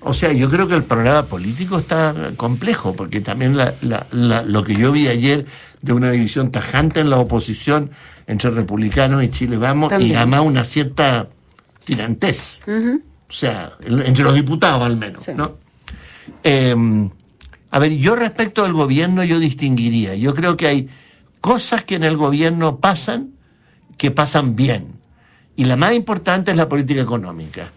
O 0.00 0.14
sea, 0.14 0.32
yo 0.32 0.48
creo 0.50 0.68
que 0.68 0.74
el 0.74 0.84
programa 0.84 1.24
político 1.26 1.78
está 1.78 2.14
complejo, 2.36 2.94
porque 2.94 3.20
también 3.20 3.56
la- 3.56 3.74
la- 3.82 4.06
la- 4.12 4.42
lo 4.42 4.62
que 4.62 4.74
yo 4.76 4.92
vi 4.92 5.08
ayer 5.08 5.46
de 5.82 5.92
una 5.92 6.10
división 6.10 6.50
tajante 6.52 7.00
en 7.00 7.10
la 7.10 7.18
oposición 7.18 7.90
entre 8.26 8.50
republicanos 8.50 9.22
y 9.24 9.30
Chile 9.30 9.56
Vamos, 9.56 9.88
También. 9.90 10.12
y 10.12 10.14
además 10.14 10.40
una 10.44 10.64
cierta 10.64 11.28
tirantez. 11.84 12.60
O 13.28 13.32
sea, 13.32 13.72
entre 13.84 14.22
los 14.24 14.34
diputados 14.34 14.82
al 14.82 14.96
menos, 14.96 15.24
Sí. 15.24 15.32
¿no? 15.34 15.56
Eh, 16.44 16.74
a 17.70 17.78
ver, 17.78 17.92
yo 17.96 18.14
respecto 18.16 18.62
del 18.62 18.72
gobierno 18.72 19.24
yo 19.24 19.38
distinguiría. 19.40 20.14
Yo 20.14 20.34
creo 20.34 20.56
que 20.56 20.66
hay 20.68 20.88
cosas 21.40 21.84
que 21.84 21.96
en 21.96 22.04
el 22.04 22.16
gobierno 22.16 22.78
pasan 22.78 23.30
que 23.96 24.10
pasan 24.10 24.54
bien. 24.56 24.88
Y 25.56 25.64
la 25.64 25.76
más 25.76 25.94
importante 25.94 26.50
es 26.50 26.56
la 26.56 26.68
política 26.68 27.00
económica. 27.00 27.70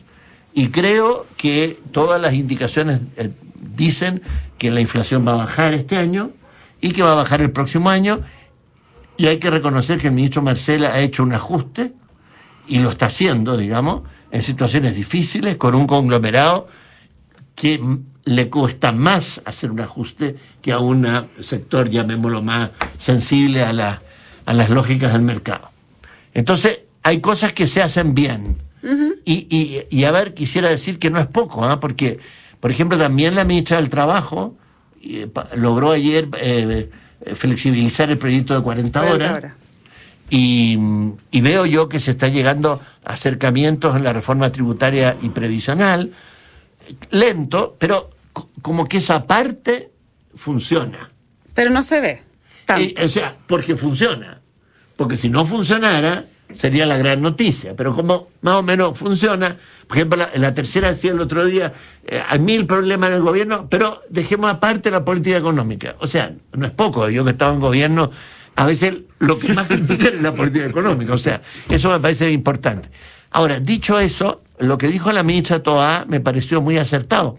Y 0.54 0.70
creo 0.70 1.28
que 1.38 1.80
todas 1.92 2.22
las 2.22 2.34
indicaciones 2.34 3.02
eh, 3.18 3.32
dicen 3.76 4.22
que 4.58 4.72
la 4.72 4.82
inflación 4.82 5.26
va 5.28 5.34
a 5.34 5.38
bajar 5.38 5.74
este 5.74 5.96
año 5.98 6.32
y 6.82 6.92
que 6.92 7.04
va 7.04 7.12
a 7.14 7.16
bajar 7.16 7.42
el 7.42 7.52
próximo 7.52 7.90
año. 7.90 8.22
Y 9.18 9.28
hay 9.28 9.38
que 9.38 9.50
reconocer 9.50 10.00
que 10.00 10.08
el 10.08 10.14
ministro 10.14 10.42
Marcela 10.42 10.90
ha 10.90 11.00
hecho 11.00 11.24
un 11.24 11.34
ajuste 11.34 11.94
y 12.68 12.80
lo 12.80 12.90
está 12.90 13.08
haciendo, 13.08 13.58
digamos, 13.58 14.04
en 14.32 14.42
situaciones 14.42 14.96
difíciles, 14.96 15.56
con 15.58 15.76
un 15.76 15.88
conglomerado 15.88 16.68
que 17.56 17.82
le 18.26 18.50
cuesta 18.50 18.92
más 18.92 19.42
hacer 19.46 19.72
un 19.72 19.82
ajuste 19.82 20.36
que 20.62 20.72
a 20.72 20.80
un 20.80 21.08
sector, 21.42 21.90
llamémoslo 21.90 22.42
más, 22.42 22.70
sensible 22.98 23.64
a, 23.64 23.74
la- 23.74 24.02
a 24.46 24.54
las 24.54 24.70
lógicas 24.70 25.14
del 25.14 25.24
mercado. 25.24 25.72
Entonces, 26.34 26.82
hay 27.04 27.22
cosas 27.22 27.54
que 27.54 27.68
se 27.68 27.82
hacen 27.82 28.14
bien. 28.14 28.58
Y, 29.26 29.48
y- 29.50 29.84
y 29.90 30.04
a 30.06 30.12
ver, 30.12 30.34
quisiera 30.34 30.70
decir 30.70 31.00
que 31.00 31.10
no 31.10 31.20
es 31.20 31.28
poco, 31.28 31.66
¿ah? 31.66 31.80
porque, 31.80 32.20
por 32.60 32.72
ejemplo, 32.72 32.98
también 32.98 33.36
la 33.36 33.44
ministra 33.44 33.78
del 33.78 33.90
Trabajo 33.90 34.56
eh, 35.04 35.28
pa- 35.28 35.50
logró 35.56 35.92
ayer 35.92 36.28
eh, 36.40 36.90
flexibilizar 37.36 38.10
el 38.10 38.18
proyecto 38.18 38.54
de 38.56 38.62
40 38.62 39.00
40 39.02 39.34
horas. 39.34 39.54
Y, 40.30 40.78
y 41.32 41.42
veo 41.42 41.66
yo 41.66 41.90
que 41.90 42.00
se 42.00 42.12
está 42.12 42.28
llegando 42.28 42.80
a 43.04 43.14
acercamientos 43.14 43.96
en 43.96 44.04
la 44.04 44.14
reforma 44.14 44.52
tributaria 44.52 45.18
y 45.22 45.30
previsional, 45.30 46.12
lento, 47.12 47.76
pero 47.80 48.12
co- 48.34 48.50
como 48.62 48.88
que 48.88 48.98
esa 48.98 49.26
parte 49.26 49.92
funciona. 50.36 51.10
Pero 51.54 51.72
no 51.72 51.84
se 51.84 52.00
ve. 52.00 52.22
tanto. 52.66 52.84
Eh, 53.02 53.06
o 53.06 53.10
sea, 53.10 53.36
porque 53.48 53.76
funciona. 53.76 54.42
Porque 54.96 55.18
si 55.18 55.30
no 55.30 55.46
funcionara, 55.46 56.26
sería 56.54 56.86
la 56.86 56.98
gran 56.98 57.22
noticia. 57.22 57.76
Pero 57.76 57.96
como 57.96 58.28
más 58.42 58.56
o 58.56 58.64
menos 58.64 58.98
funciona, 58.98 59.58
por 59.88 59.98
ejemplo, 59.98 60.24
la, 60.36 60.54
tercera 60.54 60.92
decía 60.94 61.12
el 61.12 61.22
otro 61.22 61.46
día, 61.46 61.74
eh, 62.06 62.22
hay 62.28 62.40
mil 62.40 62.66
problemas 62.66 63.10
en 63.10 63.16
el 63.18 63.22
gobierno, 63.22 63.68
pero 63.70 64.02
dejemos 64.10 64.52
aparte 64.52 64.92
la 64.92 65.06
política 65.06 65.38
económica. 65.38 65.96
O 66.00 66.08
sea, 66.08 66.34
no 66.54 66.66
es 66.66 66.72
poco, 66.72 67.10
yo 67.10 67.24
que 67.24 67.32
estaba 67.32 67.54
en 67.54 67.60
gobierno, 67.60 68.12
a 68.56 68.66
veces 68.66 68.96
lo 69.20 69.40
que 69.40 69.54
más 69.54 69.68
critican 69.68 70.16
es 70.16 70.22
la 70.22 70.34
política 70.34 70.66
económica. 70.66 71.14
O 71.14 71.18
sea, 71.18 71.42
eso 71.70 71.90
me 71.90 72.00
parece 72.00 72.32
importante. 72.32 72.90
Ahora, 73.32 73.60
dicho 73.60 74.00
eso, 74.00 74.42
lo 74.58 74.78
que 74.78 74.88
dijo 74.88 75.12
la 75.12 75.24
ministra 75.24 75.64
Toa 75.64 76.06
me 76.08 76.20
pareció 76.20 76.62
muy 76.62 76.78
acertado. 76.78 77.38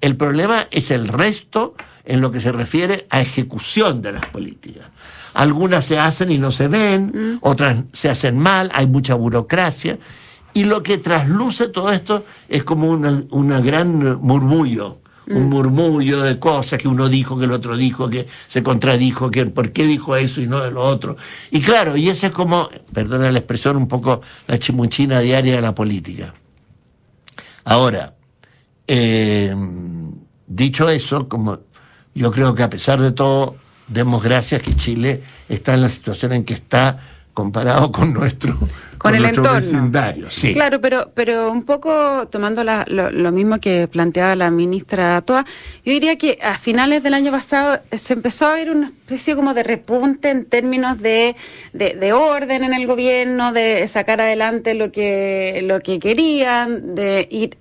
El 0.00 0.16
problema 0.16 0.66
es 0.70 0.90
el 0.90 1.08
resto 1.08 1.74
en 2.04 2.20
lo 2.20 2.32
que 2.32 2.40
se 2.40 2.52
refiere 2.52 3.06
a 3.10 3.20
ejecución 3.20 4.02
de 4.02 4.12
las 4.12 4.26
políticas. 4.26 4.86
Algunas 5.34 5.84
se 5.84 5.98
hacen 5.98 6.30
y 6.30 6.38
no 6.38 6.52
se 6.52 6.68
ven, 6.68 7.38
otras 7.40 7.84
se 7.92 8.10
hacen 8.10 8.38
mal, 8.38 8.70
hay 8.74 8.86
mucha 8.86 9.14
burocracia. 9.14 9.98
Y 10.54 10.64
lo 10.64 10.82
que 10.82 10.98
trasluce 10.98 11.68
todo 11.68 11.90
esto 11.92 12.24
es 12.48 12.64
como 12.64 12.88
una, 12.88 13.22
una 13.30 13.60
gran 13.60 14.20
murmullo, 14.20 15.00
un 15.28 15.48
murmullo 15.48 16.20
de 16.22 16.38
cosas 16.38 16.78
que 16.78 16.88
uno 16.88 17.08
dijo, 17.08 17.38
que 17.38 17.46
el 17.46 17.52
otro 17.52 17.76
dijo, 17.76 18.10
que 18.10 18.26
se 18.48 18.62
contradijo, 18.62 19.30
que 19.30 19.46
por 19.46 19.72
qué 19.72 19.86
dijo 19.86 20.16
eso 20.16 20.42
y 20.42 20.46
no 20.46 20.62
de 20.62 20.70
lo 20.70 20.82
otro. 20.82 21.16
Y 21.50 21.60
claro, 21.60 21.96
y 21.96 22.10
ese 22.10 22.26
es 22.26 22.32
como, 22.32 22.68
perdona 22.92 23.32
la 23.32 23.38
expresión, 23.38 23.76
un 23.76 23.88
poco 23.88 24.20
la 24.46 24.58
chimuchina 24.58 25.20
diaria 25.20 25.56
de 25.56 25.62
la 25.62 25.74
política. 25.74 26.34
Ahora, 27.64 28.14
eh, 28.86 29.54
dicho 30.46 30.88
eso, 30.90 31.28
como 31.28 31.60
yo 32.14 32.30
creo 32.30 32.54
que 32.54 32.62
a 32.62 32.70
pesar 32.70 33.00
de 33.00 33.12
todo, 33.12 33.56
demos 33.92 34.22
gracias 34.22 34.62
que 34.62 34.74
Chile 34.74 35.22
está 35.48 35.74
en 35.74 35.82
la 35.82 35.88
situación 35.88 36.32
en 36.32 36.44
que 36.44 36.54
está 36.54 36.98
comparado 37.34 37.90
con 37.92 38.12
nuestro 38.12 38.58
con, 39.02 39.14
el 39.16 39.24
entorno. 39.24 39.54
vecindario. 39.54 40.30
Sí. 40.30 40.52
Claro, 40.52 40.80
pero, 40.80 41.10
pero 41.14 41.50
un 41.50 41.64
poco 41.64 42.28
tomando 42.28 42.62
la, 42.62 42.84
lo, 42.86 43.10
lo, 43.10 43.32
mismo 43.32 43.58
que 43.58 43.88
planteaba 43.88 44.36
la 44.36 44.50
ministra 44.50 45.20
Toa, 45.22 45.44
yo 45.84 45.92
diría 45.92 46.16
que 46.16 46.38
a 46.40 46.56
finales 46.56 47.02
del 47.02 47.14
año 47.14 47.32
pasado 47.32 47.80
se 47.90 48.12
empezó 48.12 48.46
a 48.46 48.54
ver 48.54 48.70
una 48.70 48.88
especie 48.88 49.34
como 49.34 49.54
de 49.54 49.64
repunte 49.64 50.30
en 50.30 50.44
términos 50.44 50.98
de, 50.98 51.34
de, 51.72 51.94
de 51.94 52.12
orden 52.12 52.62
en 52.62 52.74
el 52.74 52.86
gobierno, 52.86 53.52
de 53.52 53.88
sacar 53.88 54.20
adelante 54.20 54.74
lo 54.74 54.92
que, 54.92 55.64
lo 55.64 55.80
que 55.80 55.98
querían, 55.98 56.94
de 56.94 57.26
ir 57.28 57.58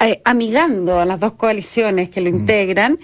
eh, 0.00 0.22
amigando 0.24 0.98
a 0.98 1.04
las 1.04 1.20
dos 1.20 1.34
coaliciones 1.34 2.08
que 2.08 2.22
lo 2.22 2.30
mm. 2.30 2.34
integran. 2.34 2.98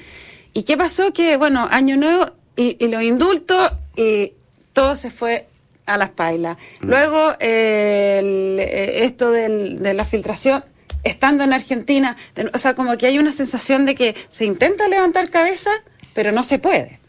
¿Y 0.52 0.62
qué 0.64 0.76
pasó? 0.76 1.12
Que, 1.12 1.37
bueno, 1.37 1.69
año 1.71 1.97
nuevo 1.97 2.39
y, 2.57 2.76
y 2.78 2.88
los 2.88 3.02
indultos 3.02 3.73
y 3.97 4.33
todo 4.73 4.97
se 4.97 5.11
fue 5.11 5.47
a 5.87 5.97
las 5.97 6.11
pailas. 6.11 6.57
Mm. 6.80 6.87
Luego, 6.88 7.33
eh, 7.40 8.19
el, 8.21 8.61
esto 8.61 9.30
del, 9.30 9.83
de 9.83 9.95
la 9.95 10.04
filtración, 10.04 10.64
estando 11.02 11.45
en 11.45 11.52
Argentina, 11.52 12.16
o 12.52 12.59
sea, 12.59 12.75
como 12.75 12.97
que 12.97 13.07
hay 13.07 13.19
una 13.19 13.33
sensación 13.33 13.87
de 13.87 13.95
que 13.95 14.14
se 14.28 14.45
intenta 14.45 14.88
levantar 14.88 15.30
cabeza, 15.30 15.71
pero 16.14 16.33
no 16.33 16.45
se 16.45 16.59
puede. 16.59 17.00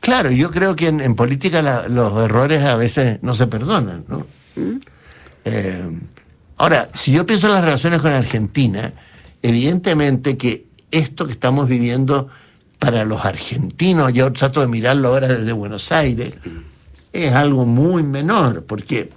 Claro, 0.00 0.30
yo 0.30 0.50
creo 0.50 0.76
que 0.76 0.88
en, 0.88 1.00
en 1.00 1.14
política 1.14 1.60
la, 1.60 1.88
los 1.88 2.22
errores 2.22 2.62
a 2.62 2.74
veces 2.74 3.22
no 3.22 3.34
se 3.34 3.46
perdonan, 3.46 4.04
¿no? 4.08 4.26
¿Mm? 4.56 4.80
Eh, 5.44 5.90
ahora, 6.56 6.90
si 6.94 7.12
yo 7.12 7.26
pienso 7.26 7.46
en 7.46 7.54
las 7.54 7.64
relaciones 7.64 8.00
con 8.00 8.12
Argentina, 8.12 8.92
evidentemente 9.42 10.36
que 10.36 10.66
esto 10.90 11.26
que 11.26 11.32
estamos 11.32 11.68
viviendo 11.68 12.28
para 12.80 13.04
los 13.04 13.24
argentinos, 13.26 14.12
yo 14.14 14.32
trato 14.32 14.62
de 14.62 14.66
mirarlo 14.66 15.08
ahora 15.08 15.28
desde 15.28 15.52
Buenos 15.52 15.92
Aires, 15.92 16.32
es 17.12 17.32
algo 17.34 17.66
muy 17.66 18.02
menor, 18.02 18.64
porque, 18.64 19.10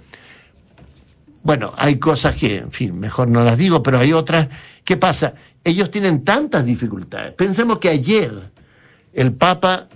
bueno, 1.42 1.72
hay 1.78 1.98
cosas 1.98 2.36
que, 2.36 2.58
en 2.58 2.70
fin, 2.72 3.00
mejor 3.00 3.28
no 3.28 3.42
las 3.42 3.56
digo, 3.56 3.82
pero 3.82 3.98
hay 3.98 4.12
otras. 4.12 4.48
¿Qué 4.84 4.98
pasa? 4.98 5.34
Ellos 5.64 5.90
tienen 5.90 6.24
tantas 6.24 6.66
dificultades. 6.66 7.32
Pensemos 7.32 7.78
que 7.78 7.88
ayer 7.88 8.50
el 9.14 9.32
Papa, 9.32 9.88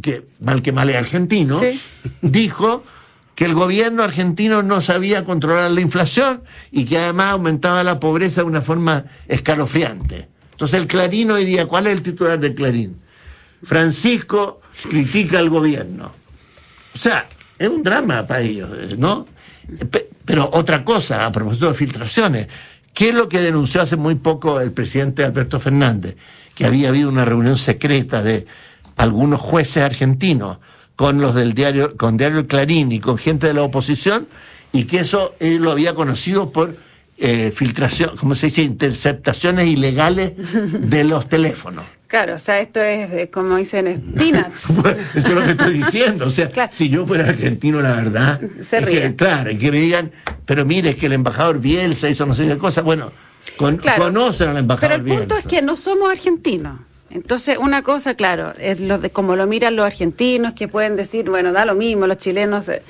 que 0.00 0.24
mal 0.38 0.62
que 0.62 0.70
mal 0.70 0.88
es 0.88 0.96
argentino, 0.96 1.58
sí. 1.58 1.80
dijo 2.22 2.84
que 3.34 3.46
el 3.46 3.54
gobierno 3.54 4.04
argentino 4.04 4.62
no 4.62 4.80
sabía 4.80 5.24
controlar 5.24 5.72
la 5.72 5.80
inflación 5.80 6.44
y 6.70 6.84
que 6.84 6.98
además 6.98 7.32
aumentaba 7.32 7.82
la 7.82 7.98
pobreza 7.98 8.42
de 8.42 8.46
una 8.46 8.62
forma 8.62 9.06
escalofriante. 9.26 10.28
Entonces 10.52 10.80
el 10.80 10.86
Clarín 10.86 11.32
hoy 11.32 11.44
día, 11.44 11.66
¿cuál 11.66 11.88
es 11.88 11.94
el 11.94 12.02
titular 12.02 12.38
del 12.38 12.54
Clarín? 12.54 13.07
Francisco 13.62 14.60
critica 14.88 15.38
al 15.38 15.50
gobierno. 15.50 16.12
O 16.94 16.98
sea, 16.98 17.28
es 17.58 17.68
un 17.68 17.82
drama 17.82 18.26
para 18.26 18.40
ellos, 18.40 18.96
¿no? 18.98 19.26
Pero 20.24 20.48
otra 20.52 20.84
cosa, 20.84 21.26
a 21.26 21.32
propósito 21.32 21.68
de 21.68 21.74
filtraciones, 21.74 22.48
¿qué 22.94 23.10
es 23.10 23.14
lo 23.14 23.28
que 23.28 23.40
denunció 23.40 23.82
hace 23.82 23.96
muy 23.96 24.14
poco 24.14 24.60
el 24.60 24.72
presidente 24.72 25.24
Alberto 25.24 25.60
Fernández? 25.60 26.16
Que 26.54 26.66
había 26.66 26.88
habido 26.88 27.08
una 27.08 27.24
reunión 27.24 27.56
secreta 27.56 28.22
de 28.22 28.46
algunos 28.96 29.40
jueces 29.40 29.82
argentinos 29.82 30.58
con 30.96 31.20
los 31.20 31.34
del 31.34 31.54
diario, 31.54 31.96
con 31.96 32.16
Diario 32.16 32.46
Clarín 32.48 32.90
y 32.90 32.98
con 32.98 33.18
gente 33.18 33.46
de 33.46 33.54
la 33.54 33.62
oposición, 33.62 34.26
y 34.72 34.84
que 34.84 34.98
eso 35.00 35.34
él 35.38 35.58
lo 35.58 35.70
había 35.70 35.94
conocido 35.94 36.50
por 36.50 36.76
eh, 37.18 37.52
filtración, 37.54 38.16
¿cómo 38.16 38.34
se 38.34 38.46
dice? 38.46 38.62
Interceptaciones 38.62 39.68
ilegales 39.68 40.32
de 40.36 41.04
los 41.04 41.28
teléfonos. 41.28 41.84
Claro, 42.08 42.36
o 42.36 42.38
sea, 42.38 42.58
esto 42.58 42.80
es 42.80 43.12
eh, 43.12 43.30
como 43.30 43.56
dicen 43.56 44.12
peanuts. 44.16 44.66
bueno, 44.68 44.98
eso 45.14 45.28
es 45.28 45.34
lo 45.34 45.44
que 45.44 45.50
estoy 45.50 45.74
diciendo. 45.74 46.26
O 46.26 46.30
sea, 46.30 46.48
claro. 46.50 46.72
si 46.74 46.88
yo 46.88 47.06
fuera 47.06 47.28
argentino, 47.28 47.80
la 47.82 47.92
verdad. 47.92 48.40
Se 48.66 48.80
ríe. 48.80 49.02
Que, 49.02 49.14
claro, 49.16 49.50
y 49.50 49.58
que 49.58 49.70
me 49.70 49.78
digan, 49.78 50.10
pero 50.46 50.64
mire, 50.64 50.90
es 50.90 50.96
que 50.96 51.06
el 51.06 51.12
embajador 51.12 51.60
Bielsa 51.60 52.08
hizo 52.08 52.24
no 52.24 52.34
sé 52.34 52.46
qué 52.46 52.56
cosa. 52.56 52.80
Bueno, 52.80 53.12
con, 53.58 53.76
claro, 53.76 54.04
conocen 54.04 54.48
al 54.48 54.56
embajador 54.56 55.02
Pero 55.02 55.12
el 55.14 55.18
punto 55.18 55.34
Bielsa. 55.34 55.48
es 55.48 55.54
que 55.54 55.62
no 55.62 55.76
somos 55.76 56.10
argentinos. 56.10 56.80
Entonces, 57.10 57.56
una 57.58 57.82
cosa, 57.82 58.14
claro, 58.14 58.52
es 58.58 58.80
lo 58.80 58.98
de 58.98 59.08
como 59.10 59.34
lo 59.34 59.46
miran 59.46 59.76
los 59.76 59.86
argentinos, 59.86 60.52
que 60.52 60.68
pueden 60.68 60.94
decir, 60.96 61.28
bueno, 61.30 61.52
da 61.52 61.64
lo 61.64 61.74
mismo, 61.74 62.06
los 62.06 62.18
chilenos, 62.18 62.68
eh, 62.68 62.82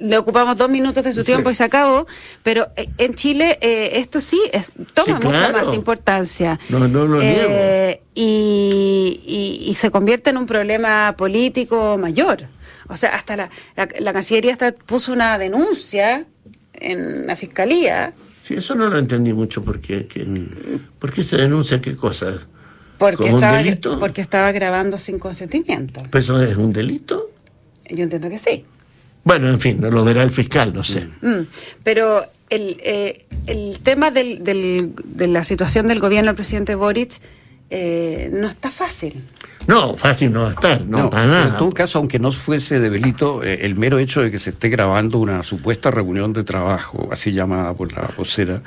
le 0.00 0.16
ocupamos 0.16 0.56
dos 0.56 0.70
minutos 0.70 1.04
de 1.04 1.12
su 1.12 1.24
tiempo 1.24 1.50
sí. 1.50 1.52
y 1.52 1.56
se 1.56 1.64
acabó, 1.64 2.06
pero 2.42 2.68
eh, 2.76 2.88
en 2.96 3.14
Chile 3.14 3.58
eh, 3.60 3.90
esto 4.00 4.20
sí 4.22 4.40
es, 4.52 4.70
toma 4.94 5.18
Sí, 5.20 5.26
mucha 5.26 5.52
más 5.52 5.74
importancia. 5.74 6.58
No, 6.70 6.88
no 6.88 7.06
lo 7.06 7.20
Eh, 7.22 8.00
y, 8.14 9.20
y- 9.26 9.70
y 9.70 9.74
se 9.74 9.90
convierte 9.90 10.30
en 10.30 10.38
un 10.38 10.46
problema 10.46 11.14
político 11.16 11.98
mayor. 11.98 12.44
O 12.88 12.96
sea, 12.96 13.10
hasta 13.10 13.36
la, 13.36 13.50
la, 13.76 13.88
la 13.98 14.12
Cancillería 14.12 14.52
hasta 14.52 14.72
puso 14.72 15.12
una 15.12 15.36
denuncia 15.38 16.24
en 16.74 17.26
la 17.26 17.36
Fiscalía 17.36 18.12
Sí, 18.42 18.54
eso 18.54 18.74
no 18.76 18.88
lo 18.88 18.96
entendí 18.96 19.32
mucho. 19.32 19.62
porque 19.64 20.06
qué, 20.06 20.24
¿Por 21.00 21.12
qué 21.12 21.22
se 21.24 21.36
denuncia 21.36 21.80
qué 21.80 21.96
cosa? 21.96 22.36
Porque 22.98 23.24
¿Como 23.24 23.36
un 23.36 23.42
estaba, 23.42 23.58
delito? 23.58 23.98
porque 24.00 24.20
estaba 24.20 24.52
grabando 24.52 24.98
sin 24.98 25.18
consentimiento. 25.18 26.02
¿Pero 26.10 26.18
eso 26.22 26.42
es 26.42 26.56
un 26.56 26.72
delito? 26.72 27.30
Yo 27.90 28.04
entiendo 28.04 28.28
que 28.28 28.38
sí. 28.38 28.64
Bueno, 29.24 29.48
en 29.48 29.60
fin, 29.60 29.80
lo 29.80 30.04
verá 30.04 30.22
el 30.22 30.30
fiscal, 30.30 30.72
no 30.72 30.84
sé. 30.84 31.08
Mm, 31.20 31.46
Pero 31.82 32.24
el, 32.48 32.76
eh, 32.84 33.26
el 33.46 33.80
tema 33.82 34.10
del, 34.10 34.44
del- 34.44 34.92
de 35.04 35.26
la 35.26 35.42
situación 35.44 35.88
del 35.88 35.98
gobierno 36.00 36.28
del 36.30 36.36
presidente 36.36 36.74
Boric 36.76 37.12
eh, 37.70 38.30
no 38.32 38.46
está 38.46 38.70
fácil. 38.70 39.24
No, 39.66 39.96
fácil 39.96 40.32
no 40.32 40.42
va 40.42 40.48
a 40.50 40.52
estar, 40.52 40.84
no, 40.86 40.98
No, 40.98 41.10
para 41.10 41.26
nada. 41.26 41.48
En 41.48 41.56
todo 41.58 41.72
caso, 41.72 41.98
aunque 41.98 42.20
no 42.20 42.30
fuese 42.30 42.78
de 42.78 42.88
delito, 42.88 43.42
eh, 43.42 43.58
el 43.62 43.74
mero 43.74 43.98
hecho 43.98 44.20
de 44.22 44.30
que 44.30 44.38
se 44.38 44.50
esté 44.50 44.68
grabando 44.68 45.18
una 45.18 45.42
supuesta 45.42 45.90
reunión 45.90 46.32
de 46.32 46.44
trabajo, 46.44 47.08
así 47.10 47.32
llamada 47.32 47.74
por 47.74 47.92
la 47.92 48.08
vocera, 48.16 48.62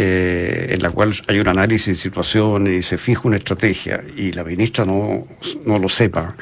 eh, 0.00 0.68
en 0.70 0.80
la 0.82 0.90
cual 0.90 1.12
hay 1.26 1.40
un 1.40 1.48
análisis 1.48 1.88
de 1.88 1.94
situación 1.96 2.72
y 2.72 2.82
se 2.82 2.96
fija 2.98 3.22
una 3.24 3.36
estrategia 3.36 4.00
y 4.16 4.30
la 4.30 4.44
ministra 4.44 4.84
no, 4.84 5.26
no 5.66 5.78
lo 5.78 5.88
sepa, 5.88 6.36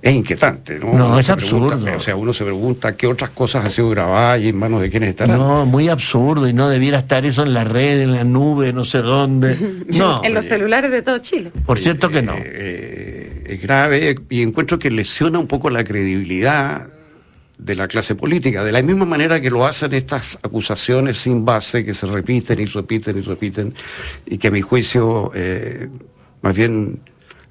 es 0.00 0.14
inquietante, 0.14 0.78
¿no? 0.78 0.86
No, 0.94 1.06
Uno 1.08 1.18
es 1.20 1.26
se 1.26 1.36
pregunta, 1.36 1.74
absurdo. 1.74 1.98
o 1.98 2.00
sea, 2.00 2.16
uno 2.16 2.32
se 2.32 2.44
pregunta 2.44 2.96
qué 2.96 3.06
otras 3.06 3.30
cosas 3.30 3.64
han 3.66 3.70
sido 3.70 3.90
grabadas 3.90 4.40
y 4.40 4.48
en 4.48 4.56
manos 4.56 4.80
de 4.80 4.88
quiénes 4.88 5.10
estarán. 5.10 5.36
No, 5.36 5.66
muy 5.66 5.88
absurdo 5.90 6.48
y 6.48 6.54
no 6.54 6.68
debiera 6.70 6.96
estar 6.98 7.26
eso 7.26 7.42
en 7.42 7.52
la 7.52 7.64
red, 7.64 8.00
en 8.00 8.12
la 8.12 8.24
nube, 8.24 8.72
no 8.72 8.84
sé 8.84 8.98
dónde. 9.02 9.56
No, 9.88 10.22
en 10.24 10.32
los 10.34 10.44
celulares 10.46 10.90
de 10.90 11.02
todo 11.02 11.18
Chile. 11.18 11.50
por 11.64 11.78
cierto 11.78 12.08
que 12.10 12.22
no. 12.22 12.32
Eh, 12.34 12.42
eh, 12.44 13.42
es 13.48 13.62
grave 13.62 14.16
y 14.30 14.42
encuentro 14.42 14.78
que 14.78 14.90
lesiona 14.90 15.38
un 15.38 15.46
poco 15.46 15.70
la 15.70 15.84
credibilidad 15.84 16.88
de 17.58 17.74
la 17.74 17.88
clase 17.88 18.14
política, 18.14 18.62
de 18.64 18.72
la 18.72 18.82
misma 18.82 19.06
manera 19.06 19.40
que 19.40 19.50
lo 19.50 19.64
hacen 19.66 19.94
estas 19.94 20.38
acusaciones 20.42 21.16
sin 21.18 21.44
base 21.44 21.84
que 21.84 21.94
se 21.94 22.06
repiten 22.06 22.60
y 22.60 22.66
repiten 22.66 23.16
y 23.18 23.20
repiten 23.22 23.74
y 24.26 24.38
que 24.38 24.48
a 24.48 24.50
mi 24.50 24.60
juicio 24.60 25.30
eh, 25.34 25.88
más 26.42 26.54
bien 26.54 27.00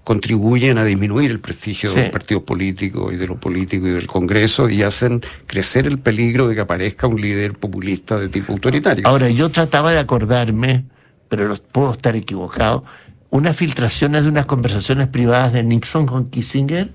contribuyen 0.04 0.78
a 0.78 0.86
disminuir 0.86 1.32
el 1.32 1.40
prestigio 1.40 1.90
Sí. 1.90 1.96
de 1.96 2.02
los 2.04 2.12
partidos 2.12 2.44
políticos 2.44 3.12
y 3.12 3.16
de 3.16 3.26
lo 3.26 3.40
político 3.40 3.88
y 3.88 3.92
del 3.92 4.06
Congreso 4.06 4.70
y 4.70 4.84
hacen 4.84 5.22
crecer 5.48 5.88
el 5.88 5.98
peligro 5.98 6.48
de 6.48 6.54
que 6.54 6.62
aparezca 6.62 7.08
un 7.08 7.20
líder 7.20 7.54
populista 7.54 8.20
de 8.20 8.30
tipo 8.30 8.54
autoritario. 8.54 9.08
Ahora, 9.08 9.30
yo 9.32 9.50
trataba 9.50 9.92
de 9.92 9.98
acordarme, 9.98 10.86
pero 11.28 11.56
puedo 11.72 11.94
estar 11.94 12.16
equivocado, 12.16 12.86
unas 13.32 13.58
filtraciones 13.58 14.24
de 14.24 14.30
unas 14.30 14.46
conversaciones 14.46 15.08
privadas 15.08 15.52
de 15.54 15.64
Nixon 15.64 16.06
con 16.06 16.30
Kissinger 16.30 16.92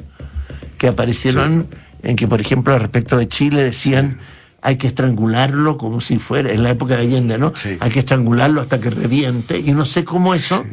que 0.79 0.87
aparecieron 0.87 1.67
en 2.03 2.17
que, 2.17 2.27
por 2.29 2.41
ejemplo, 2.41 2.79
respecto 2.79 3.17
de 3.17 3.29
Chile 3.29 3.63
decían 3.63 4.19
hay 4.63 4.77
que 4.77 4.87
estrangularlo 4.87 5.79
como 5.79 6.01
si 6.01 6.19
fuera, 6.19 6.53
en 6.53 6.63
la 6.63 6.71
época 6.71 6.97
de 6.97 7.03
Allende, 7.03 7.39
¿no? 7.39 7.55
Sí. 7.57 7.77
Hay 7.81 7.91
que 7.91 8.01
estrangularlo 8.01 8.61
hasta 8.61 8.81
que 8.81 8.91
reviente 8.91 9.59
y 9.59 9.73
no 9.73 9.87
sé 9.87 10.05
cómo 10.05 10.35
eso 10.35 10.65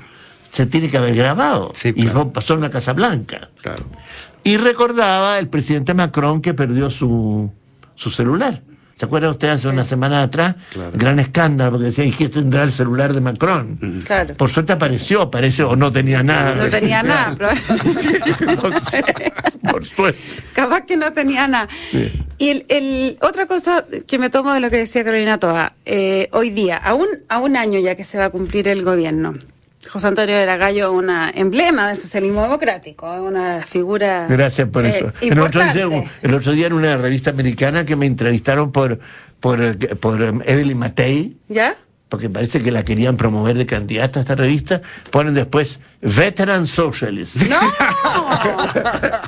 se 0.50 0.66
tiene 0.66 0.90
que 0.90 0.98
haber 0.98 1.16
grabado. 1.16 1.72
Sí, 1.76 1.90
y 1.90 2.04
claro. 2.04 2.34
pasó 2.34 2.54
en 2.56 2.62
la 2.62 2.70
Casa 2.70 2.94
Blanca. 2.94 3.50
Claro. 3.62 3.86
Y 4.44 4.58
recordaba 4.58 5.40
el 5.40 5.48
presidente 5.48 5.94
Macron 5.94 6.42
que 6.42 6.54
perdió 6.54 6.90
su, 6.90 7.52
su 7.96 8.10
celular. 8.10 8.62
¿Se 8.98 9.06
acuerda 9.06 9.30
usted 9.30 9.50
hace 9.50 9.68
una 9.68 9.84
semana 9.86 10.24
atrás? 10.24 10.56
Claro. 10.74 10.92
Gran 10.96 11.20
escándalo, 11.20 11.72
porque 11.74 11.86
decía, 11.88 12.04
¿y 12.06 12.12
qué 12.12 12.30
tendrá 12.30 12.64
el 12.64 12.72
celular 12.72 13.14
de 13.14 13.22
Macron? 13.22 14.02
Claro. 14.04 14.34
Por 14.36 14.50
suerte 14.50 14.74
apareció, 14.74 15.22
aparece, 15.22 15.62
o 15.64 15.76
no 15.76 15.92
tenía 15.92 16.24
nada. 16.24 16.56
No 16.56 16.68
tenía 16.68 17.04
nada, 17.04 17.36
pero- 17.38 17.52
No 18.64 18.82
sé, 18.82 19.04
Por 19.70 19.86
suerte. 19.86 20.20
Capaz 20.54 20.82
que 20.88 20.98
no 20.98 21.14
tenía 21.14 21.48
nada. 21.48 21.68
Y 22.40 22.50
el, 22.50 22.66
el- 22.70 23.18
otra 23.22 23.46
cosa 23.46 23.86
que 24.08 24.18
me 24.18 24.32
tomo 24.32 24.52
de 24.54 24.62
lo 24.62 24.70
que 24.72 24.78
decía 24.78 25.04
Carolina 25.04 25.38
Toa, 25.40 25.74
eh, 25.86 26.30
hoy 26.32 26.50
día, 26.50 26.78
a 26.78 26.96
un, 26.96 27.08
a 27.30 27.38
un 27.38 27.56
año 27.56 27.80
ya 27.80 27.94
que 27.96 28.04
se 28.04 28.18
va 28.18 28.26
a 28.26 28.30
cumplir 28.32 28.68
el 28.68 28.84
gobierno, 28.84 29.36
José 29.88 30.08
Antonio 30.08 30.38
de 30.38 30.46
la 30.46 30.58
Gallo, 30.58 30.92
una 30.92 31.32
emblema 31.34 31.88
del 31.90 31.98
socialismo 31.98 32.42
democrático, 32.44 33.12
una 33.24 33.62
figura. 33.66 34.28
Gracias 34.30 34.68
por 34.70 34.86
eh, 34.86 34.90
eso. 34.90 35.12
El 35.22 35.40
otro, 35.40 35.62
día, 35.62 35.84
importante. 35.84 36.12
el 36.22 36.34
otro 36.34 36.52
día 36.52 36.68
en 36.68 36.74
una 36.74 36.98
revista 36.98 37.30
americana 37.30 37.86
que 37.86 37.96
me 37.96 38.06
entrevistaron 38.06 38.72
por, 38.72 39.00
por, 39.40 39.62
eh, 39.62 39.74
por 39.74 40.22
eh, 40.22 40.32
Evelyn 40.46 40.78
Matei, 40.78 41.38
¿Ya? 41.48 41.78
porque 42.10 42.30
parece 42.30 42.62
que 42.62 42.72
la 42.72 42.84
querían 42.84 43.18
promover 43.18 43.58
de 43.58 43.66
candidata 43.66 44.20
a 44.20 44.22
esta 44.22 44.36
revista, 44.36 44.82
ponen 45.12 45.34
después 45.34 45.80
Veteran 46.02 46.68
Socialist. 46.68 47.36
¡No! 47.36 47.60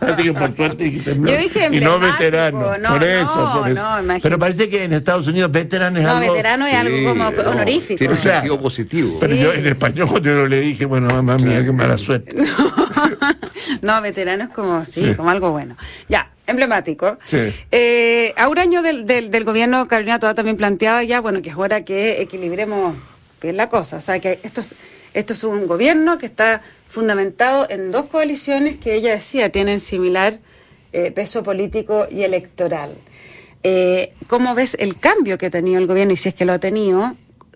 Así 0.01 0.23
que 0.23 0.33
por 0.33 0.55
suerte 0.55 0.83
dijiste, 0.83 1.15
no, 1.15 1.27
Yo 1.29 1.37
dije 1.37 1.69
y 1.71 1.79
no 1.79 1.99
veterano. 1.99 2.77
no, 2.77 2.89
por 2.89 3.03
eso, 3.03 3.35
no, 3.35 3.59
por 3.61 3.69
eso. 3.71 3.81
no, 3.81 3.89
imagínate. 3.99 4.19
Pero 4.21 4.39
parece 4.39 4.69
que 4.69 4.83
en 4.83 4.93
Estados 4.93 5.27
Unidos 5.27 5.51
veteran 5.51 5.95
es 5.97 6.03
No, 6.03 6.11
algo. 6.11 6.33
veterano 6.33 6.65
es 6.67 6.73
algo 6.73 7.09
como 7.09 7.31
no, 7.31 7.49
honorífico. 7.51 7.97
Tiene 7.97 8.13
un 8.13 8.19
O 8.19 8.21
sea, 8.23 8.33
sentido 8.35 8.59
positivo. 8.59 9.17
Pero 9.19 9.35
Sí. 9.35 9.41
yo 9.41 9.53
en 9.53 9.67
español 9.67 10.07
cuando 10.07 10.29
yo 10.29 10.47
le 10.47 10.59
dije, 10.61 10.85
bueno, 10.85 11.09
mamá 11.09 11.37
mía, 11.37 11.63
qué 11.63 11.71
mala 11.71 11.97
suerte. 11.97 12.35
no, 13.81 14.01
veterano 14.01 14.43
es 14.45 14.49
como, 14.49 14.85
sí, 14.85 15.01
Sí. 15.09 15.15
como 15.15 15.29
algo 15.29 15.51
bueno. 15.51 15.75
Ya, 16.07 16.29
emblemático. 16.47 17.17
Sí. 17.25 17.53
Eh, 17.71 18.33
a 18.37 18.47
un 18.47 18.59
año 18.59 18.81
del, 18.81 19.05
del, 19.05 19.29
del 19.31 19.43
gobierno, 19.43 19.87
Carolina 19.87 20.19
Toda 20.19 20.33
también 20.33 20.57
planteaba 20.57 21.03
ya, 21.03 21.21
bueno, 21.21 21.41
que 21.41 21.49
es 21.49 21.55
hora 21.57 21.83
que 21.83 22.21
equilibremos 22.21 22.95
bien 23.41 23.57
la 23.57 23.69
cosa. 23.69 23.97
O 23.97 24.01
sea, 24.01 24.19
que 24.19 24.39
esto 24.43 24.61
es, 24.61 24.73
esto 25.13 25.33
es 25.33 25.43
un 25.43 25.67
gobierno 25.67 26.17
que 26.17 26.25
está 26.25 26.61
fundamentado 26.87 27.67
en 27.69 27.91
dos 27.91 28.05
coaliciones 28.05 28.77
que 28.77 28.95
ella 28.95 29.11
decía 29.11 29.51
tienen 29.51 29.79
similar 29.79 30.39
eh, 30.91 31.11
peso 31.11 31.43
político 31.43 32.07
y 32.09 32.23
electoral. 32.23 32.89
Eh, 33.63 34.13
¿Cómo 34.27 34.55
ves 34.55 34.75
el 34.79 34.97
cambio 34.97 35.37
que 35.37 35.47
ha 35.47 35.49
tenido 35.49 35.79
el 35.79 35.87
gobierno 35.87 36.13
y 36.13 36.17
si 36.17 36.29
es 36.29 36.35
que 36.35 36.45
lo 36.45 36.53
ha 36.53 36.59
tenido 36.59 37.15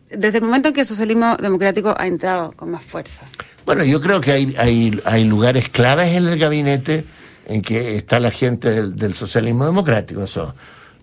desde 0.09 0.37
el 0.37 0.43
momento 0.43 0.67
en 0.67 0.73
que 0.73 0.81
el 0.81 0.87
socialismo 0.87 1.37
democrático 1.37 1.95
ha 1.97 2.07
entrado 2.07 2.51
con 2.51 2.71
más 2.71 2.83
fuerza? 2.83 3.25
Bueno, 3.65 3.83
yo 3.83 4.01
creo 4.01 4.21
que 4.21 4.31
hay, 4.31 5.01
hay, 5.05 5.23
lugares 5.23 5.69
claves 5.69 6.09
en 6.15 6.27
el 6.27 6.37
gabinete 6.37 7.05
en 7.47 7.61
que 7.61 7.95
está 7.95 8.19
la 8.19 8.31
gente 8.31 8.89
del 8.89 9.13
socialismo 9.13 9.65
democrático, 9.65 10.23
eso 10.23 10.53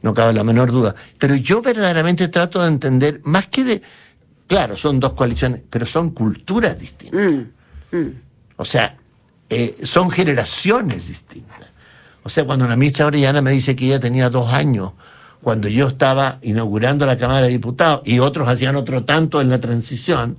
no 0.03 0.15
cabe 0.15 0.33
la 0.33 0.45
menor 0.45 0.71
duda. 0.71 0.95
Pero 1.19 1.35
yo 1.35 1.63
verdaderamente 1.63 2.29
trato 2.29 2.63
de 2.63 2.69
entender, 2.69 3.21
más 3.25 3.47
que 3.47 3.65
de, 3.65 3.83
claro, 4.51 4.77
son 4.77 4.99
dos 4.99 5.13
coaliciones, 5.13 5.63
pero 5.71 5.87
son 5.87 6.11
culturas 6.11 6.77
distintas. 6.77 7.21
Mm, 7.21 7.97
mm. 7.97 8.15
O 8.57 8.65
sea, 8.65 8.97
eh, 9.49 9.77
son 9.85 10.11
generaciones 10.11 11.07
distintas. 11.07 11.71
O 12.25 12.29
sea, 12.29 12.45
cuando 12.45 12.67
la 12.67 12.75
ministra 12.75 13.07
Orellana 13.07 13.41
me 13.43 13.53
dice 13.53 13.77
que 13.77 13.87
ella 13.87 14.01
tenía 14.01 14.29
dos 14.29 14.53
años, 14.53 14.93
cuando 15.41 15.69
yo 15.69 15.87
estaba 15.87 16.41
inaugurando 16.43 17.07
la 17.07 17.17
Cámara 17.17 17.43
de 17.43 17.53
Diputados 17.53 18.03
y 18.05 18.19
otros 18.19 18.49
hacían 18.49 18.75
otro 18.75 19.05
tanto 19.05 19.41
en 19.41 19.51
la 19.51 19.61
transición, 19.61 20.39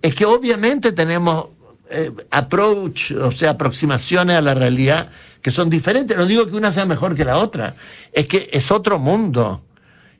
es 0.00 0.14
que 0.14 0.24
obviamente 0.24 0.92
tenemos 0.92 1.48
eh, 1.90 2.12
approach, 2.30 3.10
o 3.10 3.32
sea, 3.32 3.50
aproximaciones 3.50 4.36
a 4.36 4.40
la 4.40 4.54
realidad 4.54 5.10
que 5.42 5.50
son 5.50 5.68
diferentes. 5.68 6.16
No 6.16 6.26
digo 6.26 6.46
que 6.46 6.54
una 6.54 6.70
sea 6.70 6.86
mejor 6.86 7.16
que 7.16 7.24
la 7.24 7.38
otra, 7.38 7.74
es 8.12 8.28
que 8.28 8.48
es 8.52 8.70
otro 8.70 9.00
mundo. 9.00 9.64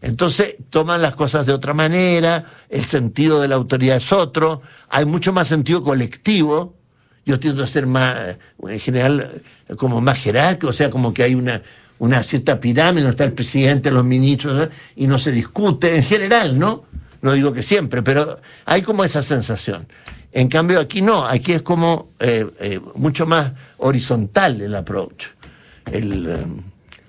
Entonces 0.03 0.57
toman 0.69 1.01
las 1.01 1.15
cosas 1.15 1.47
de 1.47 1.53
otra 1.53 1.75
manera, 1.75 2.45
el 2.69 2.85
sentido 2.85 3.41
de 3.41 3.49
la 3.49 3.55
autoridad 3.55 3.97
es 3.97 4.13
otro, 4.13 4.61
hay 4.89 5.05
mucho 5.05 5.33
más 5.33 5.49
sentido 5.49 5.83
colectivo. 5.83 6.75
Yo 7.25 7.39
tiendo 7.39 7.63
a 7.63 7.69
ser 7.69 7.87
más, 7.87 8.37
en 8.67 8.81
general, 8.81 9.43
como 9.77 10.01
más 10.01 10.19
jerárquico, 10.19 10.69
o 10.69 10.73
sea, 10.73 10.91
como 10.91 11.15
que 11.15 11.23
hay 11.23 11.37
una, 11.37 11.63
una 12.01 12.25
cierta 12.25 12.59
pirámide, 12.59 13.09
está 13.09 13.23
el 13.23 13.33
presidente, 13.33 13.93
los 13.93 14.05
ministros, 14.05 14.69
y 14.97 15.07
no 15.07 15.21
se 15.21 15.31
discute, 15.31 15.95
en 15.95 16.03
general, 16.03 16.59
¿no? 16.59 16.83
No 17.21 17.33
digo 17.33 17.53
que 17.53 17.63
siempre, 17.63 18.03
pero 18.03 18.41
hay 18.65 18.83
como 18.83 19.05
esa 19.05 19.23
sensación. 19.23 19.87
En 20.33 20.49
cambio, 20.49 20.81
aquí 20.81 21.01
no, 21.01 21.25
aquí 21.25 21.53
es 21.53 21.63
como 21.63 22.09
eh, 22.19 22.45
eh, 22.59 22.81
mucho 22.97 23.25
más 23.25 23.53
horizontal 23.77 24.61
el 24.61 24.75
approach. 24.75 25.27
El, 25.93 26.27
eh, 26.27 26.45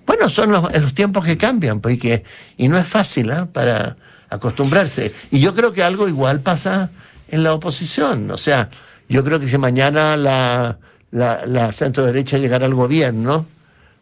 bueno, 0.06 0.30
son 0.30 0.52
los, 0.52 0.72
los 0.82 0.94
tiempos 0.94 1.26
que 1.26 1.38
cambian, 1.38 1.80
pues, 1.80 1.96
y, 1.96 1.98
que, 1.98 2.24
y 2.58 2.68
no 2.68 2.78
es 2.78 2.88
fácil 2.88 3.32
¿ah? 3.32 3.48
para 3.52 3.98
acostumbrarse. 4.30 5.14
Y 5.32 5.40
yo 5.40 5.54
creo 5.56 5.74
que 5.74 5.84
algo 5.84 6.08
igual 6.08 6.42
pasa 6.42 6.90
en 7.30 7.44
la 7.44 7.54
oposición. 7.54 8.30
O 8.32 8.38
sea, 8.38 8.70
yo 9.10 9.24
creo 9.24 9.40
que 9.40 9.48
si 9.48 9.58
mañana 9.58 10.18
la, 10.18 10.78
la, 11.12 11.46
la 11.46 11.72
centro 11.72 12.06
derecha 12.06 12.38
llegara 12.38 12.66
al 12.66 12.74
gobierno, 12.74 13.46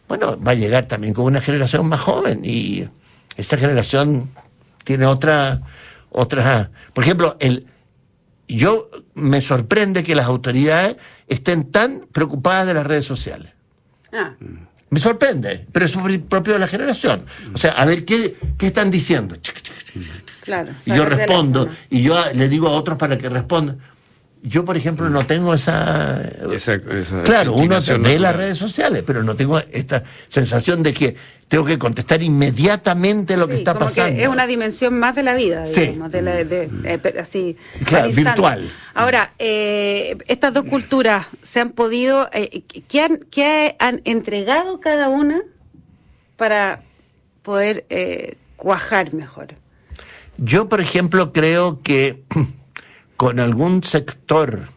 bueno, 0.07 0.37
va 0.41 0.51
a 0.51 0.55
llegar 0.55 0.85
también 0.85 1.13
con 1.13 1.25
una 1.25 1.41
generación 1.41 1.87
más 1.87 2.01
joven 2.01 2.41
y 2.43 2.87
esta 3.37 3.57
generación 3.57 4.29
tiene 4.83 5.05
otra, 5.05 5.61
otra, 6.09 6.71
por 6.93 7.03
ejemplo, 7.03 7.37
el, 7.39 7.65
yo 8.47 8.89
me 9.13 9.41
sorprende 9.41 10.03
que 10.03 10.15
las 10.15 10.25
autoridades 10.25 10.97
estén 11.27 11.71
tan 11.71 12.07
preocupadas 12.11 12.67
de 12.67 12.73
las 12.73 12.85
redes 12.85 13.05
sociales. 13.05 13.53
Ah, 14.11 14.33
Me 14.91 14.99
sorprende, 14.99 15.65
pero 15.71 15.85
es 15.85 15.93
propio 16.19 16.53
de 16.53 16.59
la 16.59 16.67
generación. 16.67 17.25
O 17.53 17.57
sea, 17.57 17.71
a 17.71 17.85
ver 17.85 18.03
qué, 18.03 18.35
qué 18.57 18.67
están 18.67 18.91
diciendo. 18.91 19.37
claro. 20.41 20.73
Y 20.85 20.93
yo 20.93 21.05
respondo, 21.05 21.69
y 21.89 22.03
yo 22.03 22.21
le 22.33 22.49
digo 22.49 22.67
a 22.67 22.71
otros 22.71 22.97
para 22.97 23.17
que 23.17 23.29
respondan. 23.29 23.79
Yo, 24.43 24.65
por 24.65 24.75
ejemplo, 24.75 25.07
no 25.09 25.25
tengo 25.27 25.53
esa... 25.53 26.19
Esa- 26.51 26.73
esa 26.73 27.21
claro, 27.23 27.53
uno 27.53 27.79
ve 27.99 28.17
las 28.17 28.35
redes 28.35 28.57
sociales, 28.57 29.03
pero 29.05 29.21
no 29.21 29.35
tengo 29.35 29.59
esta 29.59 30.03
sensación 30.29 30.81
de 30.81 30.93
que 30.95 31.15
tengo 31.47 31.63
que 31.63 31.77
contestar 31.77 32.23
inmediatamente 32.23 33.37
lo 33.37 33.47
que 33.47 33.53
Sí, 33.55 33.59
está 33.59 33.73
como 33.73 33.85
pasando. 33.85 34.15
que 34.15 34.23
es 34.23 34.29
una 34.29 34.47
dimensión 34.47 34.97
más 34.97 35.13
de 35.15 35.21
la 35.23 35.35
vida, 35.35 35.67
Sí. 35.67 35.81
digamos, 35.81 36.11
de 36.11 36.21
la- 36.23 36.43
de- 36.43 36.69
eh, 36.85 37.13
así, 37.19 37.55
Claro, 37.85 38.09
virtual. 38.11 38.67
Ahora, 38.95 39.33
eh, 39.37 40.17
estas 40.27 40.53
dos 40.55 40.65
culturas 40.65 41.27
se 41.43 41.59
han 41.59 41.69
podido, 41.71 42.27
eh, 42.33 42.63
¿qué, 42.87 43.01
han, 43.01 43.17
qué 43.29 43.75
han 43.77 44.01
entregado 44.05 44.79
cada 44.79 45.09
una 45.09 45.39
para 46.35 46.81
poder 47.43 47.85
eh, 47.89 48.37
cuajar 48.55 49.13
mejor? 49.13 49.49
Yo, 50.37 50.67
por 50.67 50.81
ejemplo, 50.81 51.31
creo 51.33 51.81
que 51.83 52.23
con 53.21 53.39
algún 53.39 53.83
sector, 53.83 54.67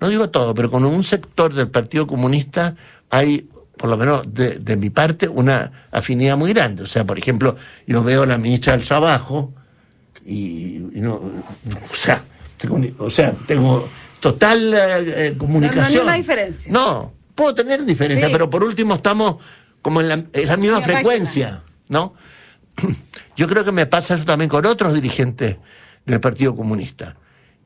no 0.00 0.08
digo 0.08 0.30
todo, 0.30 0.52
pero 0.52 0.68
con 0.68 0.84
un 0.84 1.04
sector 1.04 1.54
del 1.54 1.68
Partido 1.70 2.08
Comunista 2.08 2.74
hay, 3.08 3.48
por 3.76 3.88
lo 3.88 3.96
menos 3.96 4.34
de, 4.34 4.58
de 4.58 4.74
mi 4.74 4.90
parte, 4.90 5.28
una 5.28 5.70
afinidad 5.92 6.36
muy 6.36 6.52
grande. 6.52 6.82
O 6.82 6.86
sea, 6.88 7.04
por 7.06 7.20
ejemplo, 7.20 7.54
yo 7.86 8.02
veo 8.02 8.24
a 8.24 8.26
la 8.26 8.36
ministra 8.36 8.76
del 8.76 8.84
Trabajo 8.84 9.54
y, 10.26 10.78
y 10.92 11.00
no, 11.00 11.14
o 11.14 11.94
sea, 11.94 12.24
tengo, 12.56 12.74
un- 12.74 12.96
o 12.98 13.10
sea, 13.10 13.30
tengo 13.46 13.88
total 14.18 14.74
eh, 14.74 15.28
eh, 15.28 15.34
comunicación. 15.38 15.92
ninguna 15.92 16.14
diferencia. 16.14 16.72
No, 16.72 17.12
puedo 17.36 17.54
tener 17.54 17.84
diferencia, 17.84 18.26
Sí. 18.26 18.32
pero 18.32 18.50
por 18.50 18.64
último 18.64 18.96
estamos 18.96 19.36
como 19.82 20.00
en 20.00 20.08
la, 20.08 20.14
en 20.14 20.26
la 20.48 20.56
misma 20.56 20.78
Misma 20.78 20.80
frecuencia, 20.82 21.62
¿no? 21.88 22.14
Yo 23.36 23.46
creo 23.46 23.64
que 23.64 23.70
me 23.70 23.86
pasa 23.86 24.16
eso 24.16 24.24
también 24.24 24.48
con 24.48 24.66
otros 24.66 24.92
dirigentes 24.94 25.58
del 26.04 26.18
Partido 26.18 26.56
Comunista. 26.56 27.14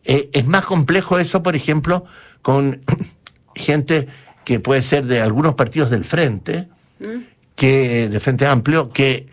Eh, 0.05 0.31
es 0.33 0.47
más 0.47 0.65
complejo 0.65 1.19
eso, 1.19 1.43
por 1.43 1.57
ejemplo, 1.57 2.05
con 2.43 2.81
gente 3.55 4.09
que 4.45 4.61
puede 4.61 4.83
ser 4.83 5.07
de 5.07 5.21
algunos 5.21 5.55
partidos 5.55 5.91
del 5.91 6.05
Frente, 6.05 6.69
que 7.55 8.09
de 8.09 8.21
Frente 8.21 8.47
Amplio, 8.47 8.91
que 8.91 9.29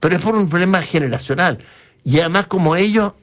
pero 0.00 0.16
es 0.16 0.22
por 0.22 0.34
un 0.34 0.48
problema 0.48 0.82
generacional. 0.82 1.58
Y 2.04 2.20
además 2.20 2.46
como 2.46 2.76
ellos, 2.76 3.14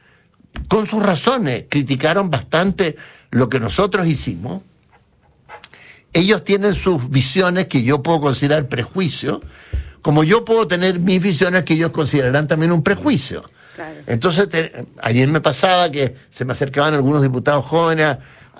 con 0.68 0.86
sus 0.86 1.02
razones, 1.02 1.64
criticaron 1.68 2.30
bastante 2.30 2.96
lo 3.30 3.48
que 3.48 3.60
nosotros 3.60 4.06
hicimos, 4.06 4.62
ellos 6.12 6.44
tienen 6.44 6.74
sus 6.74 7.08
visiones 7.08 7.66
que 7.66 7.82
yo 7.82 8.02
puedo 8.02 8.20
considerar 8.20 8.68
prejuicio, 8.68 9.40
como 10.02 10.24
yo 10.24 10.44
puedo 10.44 10.66
tener 10.66 10.98
mis 10.98 11.22
visiones 11.22 11.64
que 11.64 11.74
ellos 11.74 11.92
considerarán 11.92 12.48
también 12.48 12.72
un 12.72 12.82
prejuicio. 12.82 13.42
Claro. 13.80 14.00
Entonces, 14.06 14.48
te- 14.48 14.70
ayer 15.02 15.28
me 15.28 15.40
pasaba 15.40 15.90
que 15.90 16.14
se 16.28 16.44
me 16.44 16.52
acercaban 16.52 16.94
algunos 16.94 17.22
diputados 17.22 17.64
jóvenes 17.64 18.06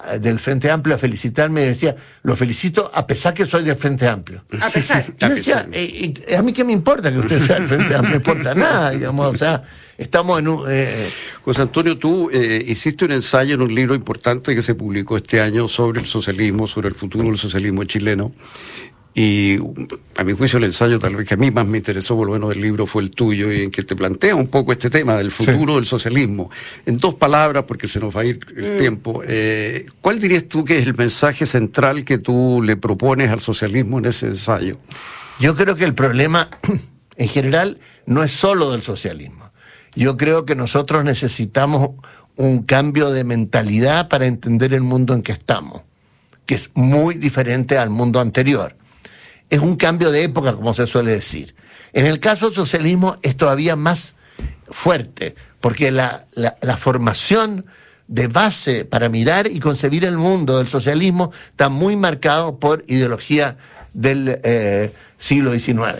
a- 0.02 0.16
del 0.18 0.38
Frente 0.40 0.70
Amplio 0.70 0.96
a 0.96 0.98
felicitarme 0.98 1.60
y 1.62 1.64
decía, 1.66 1.94
lo 2.22 2.34
felicito 2.34 2.90
a 2.94 3.06
pesar 3.06 3.34
que 3.34 3.44
soy 3.44 3.64
del 3.64 3.76
Frente 3.76 4.08
Amplio. 4.08 4.44
A 4.60 4.70
pesar. 4.70 5.04
Yo 5.18 5.28
decía, 5.28 5.66
eh, 5.72 6.14
eh, 6.26 6.36
a 6.36 6.42
mí 6.42 6.52
qué 6.54 6.64
me 6.64 6.72
importa 6.72 7.12
que 7.12 7.18
usted 7.18 7.38
sea 7.38 7.56
del 7.58 7.68
Frente 7.68 7.94
Amplio, 7.94 8.02
no 8.02 8.08
me 8.10 8.16
importa 8.16 8.54
nada, 8.54 8.90
digamos, 8.96 9.34
o 9.34 9.36
sea, 9.36 9.62
estamos 9.98 10.38
en 10.38 10.48
un... 10.48 10.64
eh, 10.70 11.10
José 11.44 11.60
Antonio, 11.62 11.98
tú 11.98 12.30
eh, 12.32 12.64
hiciste 12.66 13.04
un 13.04 13.12
ensayo 13.12 13.54
en 13.56 13.60
un 13.62 13.74
libro 13.74 13.94
importante 13.94 14.54
que 14.54 14.62
se 14.62 14.74
publicó 14.74 15.18
este 15.18 15.40
año 15.42 15.68
sobre 15.68 16.00
el 16.00 16.06
socialismo, 16.06 16.66
sobre 16.66 16.88
el 16.88 16.94
futuro 16.94 17.24
del 17.28 17.36
socialismo 17.38 17.84
chileno. 17.84 18.32
Y 19.12 19.58
a 20.16 20.22
mi 20.22 20.34
juicio 20.34 20.58
el 20.58 20.64
ensayo 20.64 20.98
tal 21.00 21.16
vez 21.16 21.26
que 21.26 21.34
a 21.34 21.36
mí 21.36 21.50
más 21.50 21.66
me 21.66 21.78
interesó 21.78 22.16
por 22.16 22.28
lo 22.28 22.34
menos 22.34 22.50
del 22.50 22.60
libro 22.60 22.86
fue 22.86 23.02
el 23.02 23.10
tuyo 23.10 23.52
y 23.52 23.62
en 23.64 23.70
que 23.72 23.82
te 23.82 23.96
plantea 23.96 24.36
un 24.36 24.46
poco 24.46 24.70
este 24.72 24.88
tema 24.88 25.16
del 25.16 25.32
futuro 25.32 25.74
del 25.76 25.86
socialismo. 25.86 26.48
En 26.86 26.96
dos 26.96 27.14
palabras, 27.16 27.64
porque 27.66 27.88
se 27.88 27.98
nos 27.98 28.16
va 28.16 28.20
a 28.20 28.24
ir 28.24 28.38
el 28.56 28.74
Mm. 28.74 28.76
tiempo, 28.76 29.22
eh, 29.26 29.86
¿cuál 30.00 30.20
dirías 30.20 30.44
tú 30.46 30.64
que 30.64 30.78
es 30.78 30.86
el 30.86 30.94
mensaje 30.96 31.44
central 31.44 32.04
que 32.04 32.18
tú 32.18 32.62
le 32.64 32.76
propones 32.76 33.30
al 33.30 33.40
socialismo 33.40 33.98
en 33.98 34.04
ese 34.06 34.26
ensayo? 34.26 34.78
Yo 35.40 35.56
creo 35.56 35.74
que 35.74 35.84
el 35.84 35.94
problema 35.94 36.48
en 37.16 37.28
general 37.28 37.78
no 38.06 38.22
es 38.22 38.30
solo 38.30 38.70
del 38.70 38.82
socialismo. 38.82 39.50
Yo 39.96 40.16
creo 40.16 40.44
que 40.44 40.54
nosotros 40.54 41.04
necesitamos 41.04 41.90
un 42.36 42.62
cambio 42.62 43.10
de 43.10 43.24
mentalidad 43.24 44.08
para 44.08 44.26
entender 44.26 44.72
el 44.72 44.82
mundo 44.82 45.14
en 45.14 45.22
que 45.22 45.32
estamos, 45.32 45.82
que 46.46 46.54
es 46.54 46.70
muy 46.74 47.16
diferente 47.16 47.76
al 47.76 47.90
mundo 47.90 48.20
anterior. 48.20 48.76
Es 49.50 49.60
un 49.60 49.76
cambio 49.76 50.10
de 50.10 50.22
época, 50.22 50.54
como 50.54 50.72
se 50.74 50.86
suele 50.86 51.10
decir. 51.12 51.54
En 51.92 52.06
el 52.06 52.20
caso 52.20 52.46
del 52.46 52.54
socialismo 52.54 53.18
es 53.22 53.36
todavía 53.36 53.76
más 53.76 54.14
fuerte, 54.70 55.34
porque 55.60 55.90
la, 55.90 56.24
la, 56.36 56.76
formación 56.76 57.66
de 58.06 58.28
base 58.28 58.84
para 58.84 59.08
mirar 59.08 59.48
y 59.48 59.58
concebir 59.58 60.04
el 60.04 60.16
mundo 60.16 60.58
del 60.58 60.68
socialismo 60.68 61.32
está 61.48 61.68
muy 61.68 61.96
marcado 61.96 62.58
por 62.58 62.84
ideología 62.86 63.56
del 63.92 64.40
eh, 64.44 64.92
siglo 65.18 65.52
XIX. 65.52 65.96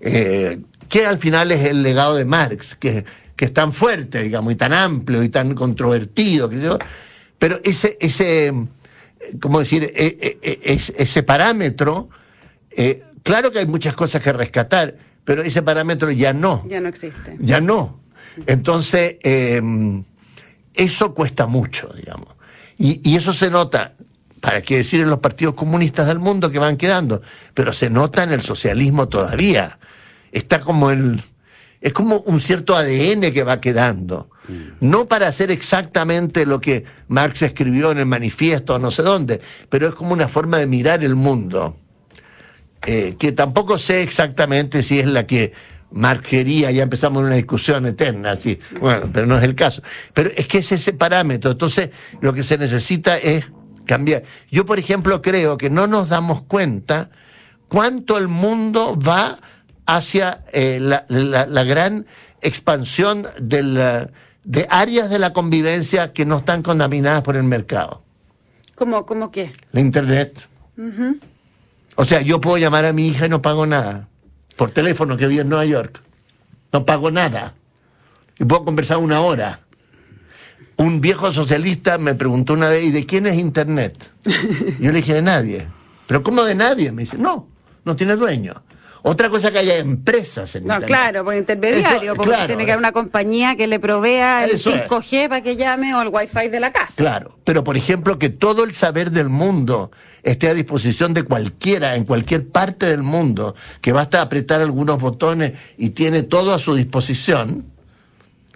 Eh, 0.00 0.60
que 0.88 1.06
al 1.06 1.18
final 1.18 1.52
es 1.52 1.66
el 1.66 1.82
legado 1.82 2.16
de 2.16 2.24
Marx, 2.24 2.74
que, 2.74 3.04
que 3.36 3.44
es 3.44 3.52
tan 3.52 3.72
fuerte, 3.74 4.22
digamos, 4.22 4.52
y 4.52 4.56
tan 4.56 4.72
amplio 4.72 5.22
y 5.22 5.28
tan 5.28 5.54
controvertido, 5.54 6.50
pero 7.38 7.60
ese, 7.64 7.96
ese, 8.00 8.48
eh, 8.48 8.54
¿cómo 9.40 9.58
decir? 9.60 9.92
Es- 9.94 10.92
ese 10.96 11.22
parámetro, 11.22 12.08
eh, 12.76 13.02
claro 13.22 13.50
que 13.50 13.60
hay 13.60 13.66
muchas 13.66 13.94
cosas 13.94 14.22
que 14.22 14.32
rescatar, 14.32 14.96
pero 15.24 15.42
ese 15.42 15.62
parámetro 15.62 16.10
ya 16.10 16.32
no. 16.32 16.64
Ya 16.68 16.80
no 16.80 16.88
existe. 16.88 17.36
Ya 17.40 17.60
no. 17.60 18.00
Entonces, 18.46 19.16
eh, 19.22 19.60
eso 20.74 21.14
cuesta 21.14 21.46
mucho, 21.46 21.92
digamos. 21.94 22.28
Y, 22.78 23.00
y 23.08 23.16
eso 23.16 23.32
se 23.32 23.50
nota, 23.50 23.94
para 24.40 24.62
qué 24.62 24.78
decir 24.78 25.00
en 25.00 25.08
los 25.08 25.18
partidos 25.18 25.54
comunistas 25.54 26.06
del 26.06 26.18
mundo 26.18 26.50
que 26.50 26.58
van 26.58 26.76
quedando, 26.76 27.20
pero 27.54 27.72
se 27.72 27.90
nota 27.90 28.22
en 28.22 28.32
el 28.32 28.40
socialismo 28.40 29.08
todavía. 29.08 29.78
Está 30.32 30.60
como 30.60 30.90
el. 30.90 31.22
Es 31.80 31.92
como 31.92 32.18
un 32.20 32.40
cierto 32.40 32.76
ADN 32.76 33.32
que 33.32 33.42
va 33.42 33.60
quedando. 33.60 34.30
No 34.80 35.06
para 35.06 35.28
hacer 35.28 35.52
exactamente 35.52 36.44
lo 36.44 36.60
que 36.60 36.84
Marx 37.06 37.42
escribió 37.42 37.92
en 37.92 37.98
el 37.98 38.06
manifiesto 38.06 38.74
o 38.74 38.78
no 38.80 38.90
sé 38.90 39.02
dónde, 39.02 39.40
pero 39.68 39.88
es 39.88 39.94
como 39.94 40.12
una 40.12 40.28
forma 40.28 40.58
de 40.58 40.66
mirar 40.66 41.04
el 41.04 41.14
mundo 41.14 41.76
eh, 42.86 43.16
que 43.18 43.32
tampoco 43.32 43.78
sé 43.78 44.02
exactamente 44.02 44.82
si 44.82 44.98
es 44.98 45.06
la 45.06 45.26
que 45.26 45.52
Marx 45.92 46.28
quería, 46.28 46.70
ya 46.70 46.82
empezamos 46.84 47.22
una 47.24 47.34
discusión 47.34 47.84
eterna, 47.86 48.32
así, 48.32 48.58
bueno, 48.80 49.10
pero 49.12 49.26
no 49.26 49.36
es 49.36 49.42
el 49.42 49.54
caso. 49.54 49.82
Pero 50.14 50.30
es 50.36 50.46
que 50.46 50.58
es 50.58 50.70
ese 50.72 50.92
parámetro, 50.92 51.50
entonces 51.50 51.90
lo 52.20 52.32
que 52.32 52.42
se 52.44 52.56
necesita 52.58 53.18
es 53.18 53.44
cambiar. 53.86 54.22
Yo, 54.50 54.64
por 54.64 54.78
ejemplo, 54.78 55.20
creo 55.20 55.58
que 55.58 55.68
no 55.68 55.86
nos 55.88 56.08
damos 56.10 56.42
cuenta 56.42 57.10
cuánto 57.68 58.18
el 58.18 58.28
mundo 58.28 58.96
va 58.96 59.38
hacia 59.86 60.44
eh, 60.52 60.78
la, 60.80 61.04
la- 61.08 61.46
la 61.46 61.64
gran 61.64 62.06
expansión 62.40 63.26
del, 63.40 63.76
eh, 63.78 64.06
de 64.44 64.66
áreas 64.70 65.10
de 65.10 65.18
la 65.18 65.32
convivencia 65.32 66.12
que 66.12 66.24
no 66.24 66.38
están 66.38 66.62
contaminadas 66.62 67.22
por 67.22 67.36
el 67.36 67.42
mercado. 67.42 68.04
¿Cómo, 68.76 69.04
cómo 69.04 69.30
qué? 69.32 69.52
La 69.72 69.80
internet. 69.80 70.40
O 72.00 72.06
sea, 72.06 72.22
yo 72.22 72.40
puedo 72.40 72.56
llamar 72.56 72.86
a 72.86 72.94
mi 72.94 73.08
hija 73.08 73.26
y 73.26 73.28
no 73.28 73.42
pago 73.42 73.66
nada. 73.66 74.08
Por 74.56 74.70
teléfono 74.70 75.18
que 75.18 75.26
vive 75.26 75.42
en 75.42 75.50
Nueva 75.50 75.66
York. 75.66 76.00
No 76.72 76.86
pago 76.86 77.10
nada. 77.10 77.52
Y 78.38 78.44
puedo 78.46 78.64
conversar 78.64 78.96
una 78.96 79.20
hora. 79.20 79.60
Un 80.78 81.02
viejo 81.02 81.30
socialista 81.30 81.98
me 81.98 82.14
preguntó 82.14 82.54
una 82.54 82.70
vez, 82.70 82.84
¿y 82.84 82.90
de 82.90 83.04
quién 83.04 83.26
es 83.26 83.36
internet? 83.36 84.12
Yo 84.80 84.92
le 84.92 85.02
dije, 85.02 85.12
de 85.12 85.20
nadie. 85.20 85.68
¿Pero 86.06 86.22
cómo 86.22 86.42
de 86.44 86.54
nadie? 86.54 86.90
Me 86.90 87.02
dice, 87.02 87.18
no, 87.18 87.48
no 87.84 87.94
tiene 87.94 88.16
dueño. 88.16 88.54
Otra 89.02 89.30
cosa 89.30 89.50
que 89.50 89.58
haya 89.58 89.76
empresas 89.78 90.54
en 90.56 90.66
No, 90.66 90.74
internet. 90.74 90.86
claro, 90.86 91.24
por 91.24 91.34
intermediario, 91.34 92.12
Eso, 92.12 92.14
porque 92.16 92.32
claro. 92.32 92.46
tiene 92.48 92.64
que 92.66 92.72
haber 92.72 92.80
una 92.80 92.92
compañía 92.92 93.56
que 93.56 93.66
le 93.66 93.80
provea 93.80 94.44
el 94.44 94.52
Eso 94.56 94.70
es. 94.70 94.82
5G 94.88 95.28
para 95.28 95.40
que 95.42 95.56
llame 95.56 95.94
o 95.94 96.02
el 96.02 96.08
Wi-Fi 96.08 96.48
de 96.48 96.60
la 96.60 96.70
casa. 96.70 96.92
Claro, 96.96 97.38
pero 97.44 97.64
por 97.64 97.76
ejemplo 97.76 98.18
que 98.18 98.28
todo 98.28 98.62
el 98.64 98.72
saber 98.74 99.10
del 99.10 99.28
mundo 99.30 99.90
esté 100.22 100.48
a 100.48 100.54
disposición 100.54 101.14
de 101.14 101.22
cualquiera, 101.22 101.96
en 101.96 102.04
cualquier 102.04 102.46
parte 102.48 102.86
del 102.86 103.02
mundo, 103.02 103.54
que 103.80 103.92
basta 103.92 104.20
apretar 104.20 104.60
algunos 104.60 104.98
botones 104.98 105.52
y 105.78 105.90
tiene 105.90 106.22
todo 106.22 106.52
a 106.52 106.58
su 106.58 106.74
disposición, 106.74 107.64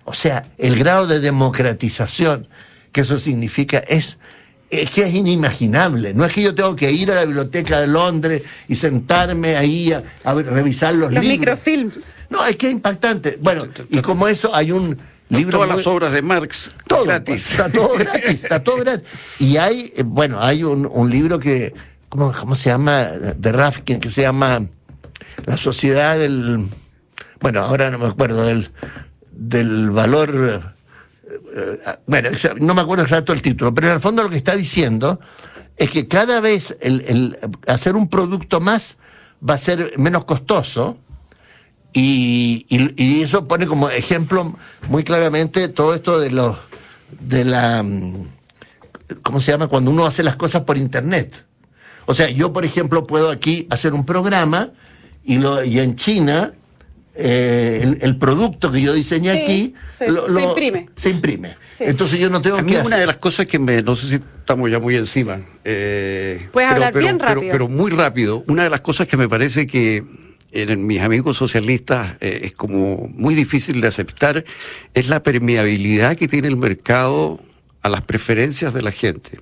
o 0.05 0.13
sea, 0.13 0.45
el 0.59 0.77
grado 0.77 1.07
de 1.07 1.21
democratización 1.21 2.49
que 2.93 3.01
eso 3.01 3.19
significa 3.19 3.79
es, 3.79 4.19
es 4.71 4.91
que 4.91 5.03
es 5.03 5.15
inimaginable. 5.15 6.15
No 6.15 6.25
es 6.25 6.33
que 6.33 6.43
yo 6.43 6.55
tengo 6.55 6.75
que 6.75 6.91
ir 6.93 7.11
a 7.13 7.17
la 7.17 7.25
biblioteca 7.25 7.81
de 7.81 7.87
Londres 7.87 8.43
y 8.69 8.75
sentarme 8.75 9.57
ahí 9.57 9.93
a, 9.93 10.03
revisar 10.35 10.95
los, 10.95 11.13
Los 11.13 11.23
libros. 11.25 11.39
microfilms. 11.39 12.01
No, 12.31 12.45
es 12.47 12.57
que 12.57 12.67
es 12.67 12.73
impactante. 12.73 13.39
Bueno, 13.41 13.67
y 13.91 14.01
como 14.01 14.27
eso 14.29 14.55
hay 14.55 14.73
un 14.73 14.99
libro... 15.29 15.59
Todas 15.59 15.69
muy- 15.69 15.77
las 15.79 15.87
obras 15.87 16.13
de 16.13 16.23
Marx 16.23 16.71
todo 16.89 17.05
gratis. 17.05 17.51
está 17.53 17.71
todo 17.71 17.95
gratis, 17.97 18.43
está 18.43 18.63
todo 18.63 18.77
gratis. 18.79 19.07
Y 19.39 19.57
hay, 19.57 19.93
eh, 19.97 20.03
bueno, 20.05 20.43
hay 20.43 20.65
un, 20.65 20.87
un 20.91 21.11
libro 21.11 21.39
que, 21.39 21.73
¿cómo, 22.09 22.33
cómo 22.33 22.57
se 22.57 22.71
llama? 22.71 23.05
De 23.05 23.53
Rafkin, 23.53 24.01
que 24.01 24.11
se 24.11 24.23
llama 24.23 24.67
La 25.47 25.57
sociedad 25.57 26.19
del, 26.19 26.67
bueno, 27.41 27.61
ahora 27.61 27.91
no 27.91 27.99
me 27.99 28.07
acuerdo, 28.07 28.45
del, 28.45 28.71
del 29.31 29.91
valor, 29.91 30.75
eh, 31.55 31.79
bueno, 32.07 32.31
no 32.61 32.75
me 32.75 32.81
acuerdo 32.83 33.05
exacto 33.05 33.33
el 33.33 33.43
título, 33.43 33.73
pero 33.73 33.87
en 33.89 33.95
el 33.95 34.01
fondo 34.01 34.23
lo 34.23 34.29
que 34.31 34.37
está 34.37 34.57
diciendo 34.57 35.21
es 35.77 35.91
que 35.91 36.07
cada 36.09 36.41
vez 36.41 36.77
el, 36.81 37.37
hacer 37.67 37.97
un 37.97 38.09
producto 38.09 38.61
más 38.61 38.97
va 39.49 39.55
a 39.55 39.59
ser 39.59 39.95
menos 39.99 40.25
costoso, 40.25 40.99
y, 41.93 42.67
y- 42.69 42.95
y 43.03 43.23
eso 43.23 43.47
pone 43.47 43.67
como 43.67 43.89
ejemplo 43.89 44.57
muy 44.89 45.05
claramente 45.05 45.69
todo 45.69 45.95
esto 45.95 46.19
de 46.19 46.31
los 46.31 46.57
de 47.21 47.45
la 47.45 47.83
mm, 47.85 48.27
¿cómo 49.23 49.41
se 49.41 49.53
llama? 49.53 49.69
cuando 49.69 49.93
uno 49.93 50.05
hace 50.05 50.25
las 50.25 50.35
cosas 50.37 50.63
por 50.63 50.77
internet. 50.77 51.47
O 52.07 52.15
sea, 52.15 52.29
yo 52.31 52.53
por 52.53 52.65
ejemplo 52.65 53.07
puedo 53.07 53.31
aquí 53.31 53.67
hacer 53.71 53.95
un 53.95 54.05
programa 54.05 54.71
y 55.25 55.39
lo 55.39 55.63
y 55.65 55.79
en 55.79 55.95
China 55.95 56.53
eh, 57.17 57.81
el, 57.83 57.99
el 58.01 58.17
producto 58.17 58.71
que 58.73 58.81
yo 58.81 58.93
diseñé 58.93 59.33
Sí, 59.35 59.39
aquí 59.41 59.75
se- 59.91 60.07
se 60.31 60.43
imprime. 60.43 60.89
Se 60.97 61.11
imprime. 61.11 61.55
Sí. 61.77 61.85
Entonces 61.87 62.19
yo 62.19 62.31
no 62.31 62.41
tengo 62.43 62.59
A 62.59 62.63
mí 62.63 62.73
que 62.73 62.79
una 62.81 62.97
de 62.97 63.07
las 63.07 63.17
cosas 63.19 63.47
que 63.47 63.59
me, 63.59 63.83
no 63.83 63.97
sé 63.97 64.09
si 64.09 64.15
estamos 64.17 64.71
ya 64.71 64.79
muy 64.81 64.97
encima. 64.97 65.41
eh, 65.65 66.49
Puedes 66.53 66.71
hablar 66.71 66.93
bien 66.95 67.19
pero- 67.19 67.35
rápido. 67.35 67.53
Pero, 67.53 67.69
muy 67.69 67.91
rápido. 67.91 68.45
Una 68.49 68.65
de 68.65 68.71
las 68.71 68.81
cosas 68.81 69.07
que 69.09 69.17
me 69.17 69.29
parece 69.29 69.67
que 69.67 70.03
en 70.53 70.87
mis 70.87 71.01
amigos 71.01 71.37
socialistas 71.37 72.17
eh, 72.21 72.43
es 72.45 72.55
como 72.55 73.09
muy 73.13 73.35
difícil 73.35 73.81
de 73.81 73.89
aceptar 73.89 74.45
es 74.95 75.09
la 75.09 75.23
permeabilidad 75.23 76.17
que 76.17 76.29
tiene 76.29 76.47
el 76.49 76.57
mercado 76.57 77.41
a 77.83 77.89
las 77.89 78.03
preferencias 78.03 78.73
de 78.73 78.83
la 78.83 78.93
gente. 78.93 79.41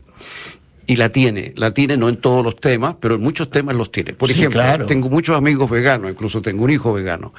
Y 0.87 0.97
la 0.97 1.11
tiene, 1.11 1.53
la 1.57 1.73
tiene 1.73 1.97
no 1.97 2.09
en 2.09 2.17
todos 2.17 2.45
los 2.45 2.57
temas, 2.57 2.97
pero 3.01 3.15
en 3.15 3.21
muchos 3.21 3.51
temas 3.51 3.77
los 3.77 3.93
tiene. 3.93 4.15
Por 4.15 4.29
Sí, 4.31 4.35
ejemplo, 4.39 4.61
claro. 4.61 4.87
tengo 4.87 5.09
muchos 5.09 5.37
amigos 5.37 5.71
veganos, 5.71 6.11
incluso 6.11 6.43
tengo 6.43 6.65
un 6.65 6.71
hijo 6.71 6.93
vegano. 6.93 7.33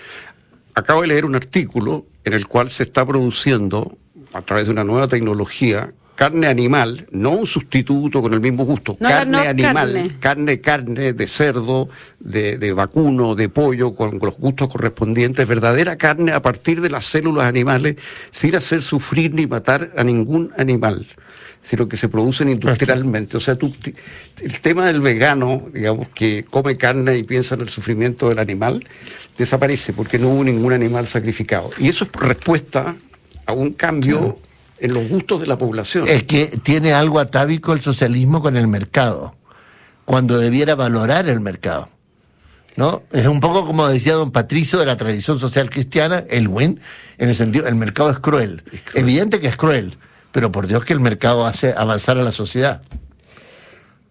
Acabo 0.75 1.01
de 1.01 1.07
leer 1.07 1.25
un 1.25 1.35
artículo 1.35 2.05
en 2.23 2.33
el 2.33 2.47
cual 2.47 2.69
se 2.69 2.83
está 2.83 3.05
produciendo, 3.05 3.97
a 4.33 4.41
través 4.41 4.65
de 4.65 4.71
una 4.71 4.83
nueva 4.83 5.07
tecnología, 5.07 5.91
carne 6.15 6.47
animal, 6.47 7.07
no 7.11 7.31
un 7.31 7.45
sustituto 7.47 8.21
con 8.21 8.33
el 8.33 8.39
mismo 8.39 8.63
gusto, 8.65 8.95
No, 8.99 9.09
carne 9.09 9.31
no, 9.31 9.49
animal, 9.49 9.73
carne. 9.93 10.11
carne, 10.19 10.61
carne 10.61 11.13
de 11.13 11.27
cerdo, 11.27 11.89
de, 12.19 12.57
de 12.57 12.71
vacuno, 12.73 13.35
de 13.35 13.49
pollo, 13.49 13.93
con, 13.93 14.19
con 14.19 14.27
los 14.29 14.37
gustos 14.37 14.69
correspondientes, 14.69 15.47
verdadera 15.47 15.97
carne 15.97 16.31
a 16.31 16.41
partir 16.41 16.81
de 16.81 16.89
las 16.89 17.05
células 17.05 17.45
animales, 17.45 17.97
sin 18.31 18.55
hacer 18.55 18.81
sufrir 18.81 19.33
ni 19.33 19.47
matar 19.47 19.91
a 19.97 20.03
ningún 20.03 20.51
animal 20.57 21.05
sino 21.63 21.87
que 21.87 21.97
se 21.97 22.09
producen 22.09 22.49
industrialmente. 22.49 23.37
O 23.37 23.39
sea, 23.39 23.55
tú, 23.55 23.73
el 24.41 24.59
tema 24.59 24.85
del 24.85 24.99
vegano, 24.99 25.63
digamos, 25.73 26.09
que 26.09 26.45
come 26.49 26.75
carne 26.75 27.17
y 27.17 27.23
piensa 27.23 27.55
en 27.55 27.61
el 27.61 27.69
sufrimiento 27.69 28.29
del 28.29 28.39
animal, 28.39 28.85
desaparece 29.37 29.93
porque 29.93 30.19
no 30.19 30.29
hubo 30.29 30.43
ningún 30.43 30.73
animal 30.73 31.07
sacrificado. 31.07 31.71
Y 31.79 31.87
eso 31.87 32.03
es 32.03 32.11
respuesta 32.11 32.95
a 33.45 33.53
un 33.53 33.73
cambio 33.73 34.37
en 34.77 34.93
los 34.93 35.07
gustos 35.07 35.39
de 35.39 35.47
la 35.47 35.57
población. 35.57 36.07
Es 36.07 36.25
que 36.25 36.47
tiene 36.61 36.93
algo 36.93 37.19
atávico 37.19 37.71
el 37.71 37.79
socialismo 37.79 38.41
con 38.41 38.57
el 38.57 38.67
mercado, 38.67 39.35
cuando 40.03 40.37
debiera 40.37 40.75
valorar 40.75 41.29
el 41.29 41.39
mercado. 41.39 41.89
¿No? 42.75 43.03
Es 43.11 43.27
un 43.27 43.39
poco 43.39 43.67
como 43.67 43.87
decía 43.87 44.13
don 44.13 44.31
Patricio 44.31 44.79
de 44.79 44.87
la 44.87 44.97
tradición 44.97 45.39
social 45.39 45.69
cristiana, 45.69 46.23
el 46.27 46.47
win, 46.47 46.79
en 47.19 47.29
el 47.29 47.35
sentido, 47.35 47.67
el 47.67 47.75
mercado 47.75 48.09
es 48.09 48.17
cruel. 48.17 48.63
Evidente 48.95 49.39
que 49.39 49.47
es 49.47 49.55
cruel, 49.55 49.95
pero 50.33 50.51
por 50.51 50.67
Dios 50.67 50.83
que 50.83 50.91
el 50.91 50.99
mercado 50.99 51.45
hace 51.45 51.73
avanzar 51.77 52.17
a 52.17 52.23
la 52.23 52.33
sociedad. 52.33 52.81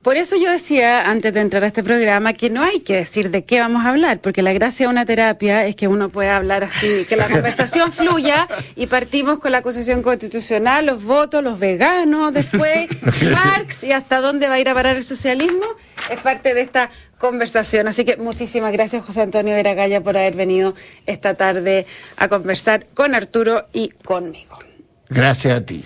Por 0.03 0.17
eso 0.17 0.35
yo 0.37 0.51
decía 0.51 1.09
antes 1.09 1.33
de 1.33 1.41
entrar 1.41 1.63
a 1.63 1.69
este 1.69 1.85
programa 1.85 2.33
que 2.33 2.51
no 2.51 2.61
hay 2.61 2.81
que 2.81 2.97
decir 2.97 3.31
de 3.31 3.45
qué 3.45 3.61
vamos 3.61 3.87
a 3.87 3.91
hablar, 3.91 4.21
porque 4.21 4.43
la 4.43 4.53
gracia 4.53 4.87
de 4.87 4.91
una 4.91 5.05
terapia 5.05 5.65
es 5.65 5.77
que 5.77 5.87
uno 5.87 6.09
puede 6.09 6.29
hablar 6.29 6.65
así, 6.65 7.05
que 7.09 7.15
la 7.15 7.29
conversación 7.31 7.93
fluya 7.93 8.49
y 8.75 8.89
partimos 8.89 9.39
con 9.39 9.53
la 9.53 9.59
acusación 9.59 10.03
constitucional, 10.03 10.87
los 10.87 11.05
votos, 11.05 11.45
los 11.45 11.61
veganos, 11.61 12.35
después 12.35 12.89
Marx 13.31 13.85
y 13.85 13.93
hasta 13.93 14.21
dónde 14.21 14.49
va 14.49 14.55
a 14.55 14.61
ir 14.61 14.69
a 14.69 14.75
parar 14.75 14.97
el 14.97 15.05
socialismo, 15.05 15.67
es 16.11 16.21
parte 16.21 16.53
de 16.53 16.63
esta 16.63 16.91
conversación. 17.19 17.87
Así 17.87 18.05
que 18.05 18.17
muchísimas 18.17 18.73
gracias 18.73 19.05
José 19.05 19.23
Antonio 19.23 19.55
Veragaya 19.55 20.01
por 20.01 20.17
haber 20.17 20.35
venido 20.35 20.75
esta 21.07 21.35
tarde 21.35 21.87
a 22.17 22.27
conversar 22.27 22.87
con 22.93 23.15
Arturo 23.15 23.69
y 23.73 23.91
conmigo. 24.05 24.72
Gracias 25.15 25.59
a 25.59 25.67
ti. 25.67 25.85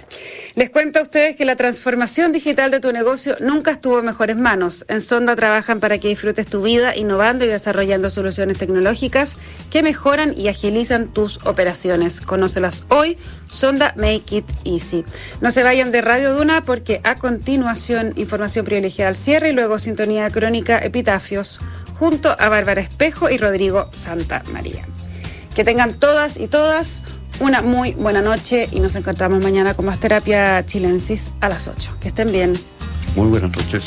Les 0.55 0.71
cuento 0.71 1.01
a 1.01 1.03
ustedes 1.03 1.35
que 1.35 1.45
la 1.45 1.57
transformación 1.57 2.33
digital 2.33 2.71
de 2.71 2.79
tu 2.79 2.93
negocio 2.93 3.37
nunca 3.41 3.73
estuvo 3.73 3.99
en 3.99 4.07
mejores 4.07 4.37
manos. 4.37 4.87
En 4.89 5.01
Sonda 5.01 5.35
trabajan 5.35 5.81
para 5.81 5.99
que 5.99 6.09
disfrutes 6.09 6.47
tu 6.47 6.63
vida 6.63 6.97
innovando 6.97 7.45
y 7.45 7.49
desarrollando 7.49 8.09
soluciones 8.09 8.57
tecnológicas 8.57 9.37
que 9.69 9.83
mejoran 9.83 10.33
y 10.39 10.47
agilizan 10.47 11.09
tus 11.09 11.45
operaciones. 11.45 12.21
Conócelas 12.21 12.85
hoy. 12.89 13.19
Sonda 13.51 13.95
Make 13.97 14.37
It 14.37 14.53
Easy. 14.65 15.05
No 15.41 15.51
se 15.51 15.65
vayan 15.65 15.91
de 15.91 16.03
Radio 16.03 16.33
Duna 16.33 16.63
porque 16.63 17.01
a 17.03 17.17
continuación 17.17 18.13
información 18.15 18.65
privilegiada 18.65 19.09
al 19.09 19.17
cierre 19.17 19.51
y 19.51 19.53
luego 19.53 19.81
sintonía 19.81 20.31
crónica 20.31 20.79
Epitafios 20.79 21.61
junto 21.99 22.37
a 22.39 22.49
Bárbara 22.49 22.81
Espejo 22.81 23.29
y 23.29 23.39
Rodrigo 23.39 23.91
Santa 23.93 24.45
María. 24.53 24.85
Que 25.57 25.65
tengan 25.65 25.95
todas 25.95 26.39
y 26.39 26.49
todas 26.49 27.03
una 27.41 27.63
muy 27.63 27.93
buena 27.93 28.23
noche 28.23 28.69
y 28.73 28.81
nos 28.81 28.95
encontramos 28.97 29.43
mañana 29.43 29.75
con 29.75 29.87
más 29.87 29.99
terapia 29.99 30.65
chilensis 30.65 31.31
a 31.41 31.49
las 31.49 31.69
8. 31.69 31.97
Que 32.01 32.09
estén 32.09 32.33
bien. 32.33 32.53
Muy 33.15 33.29
buenas 33.29 33.51
noches. 33.57 33.85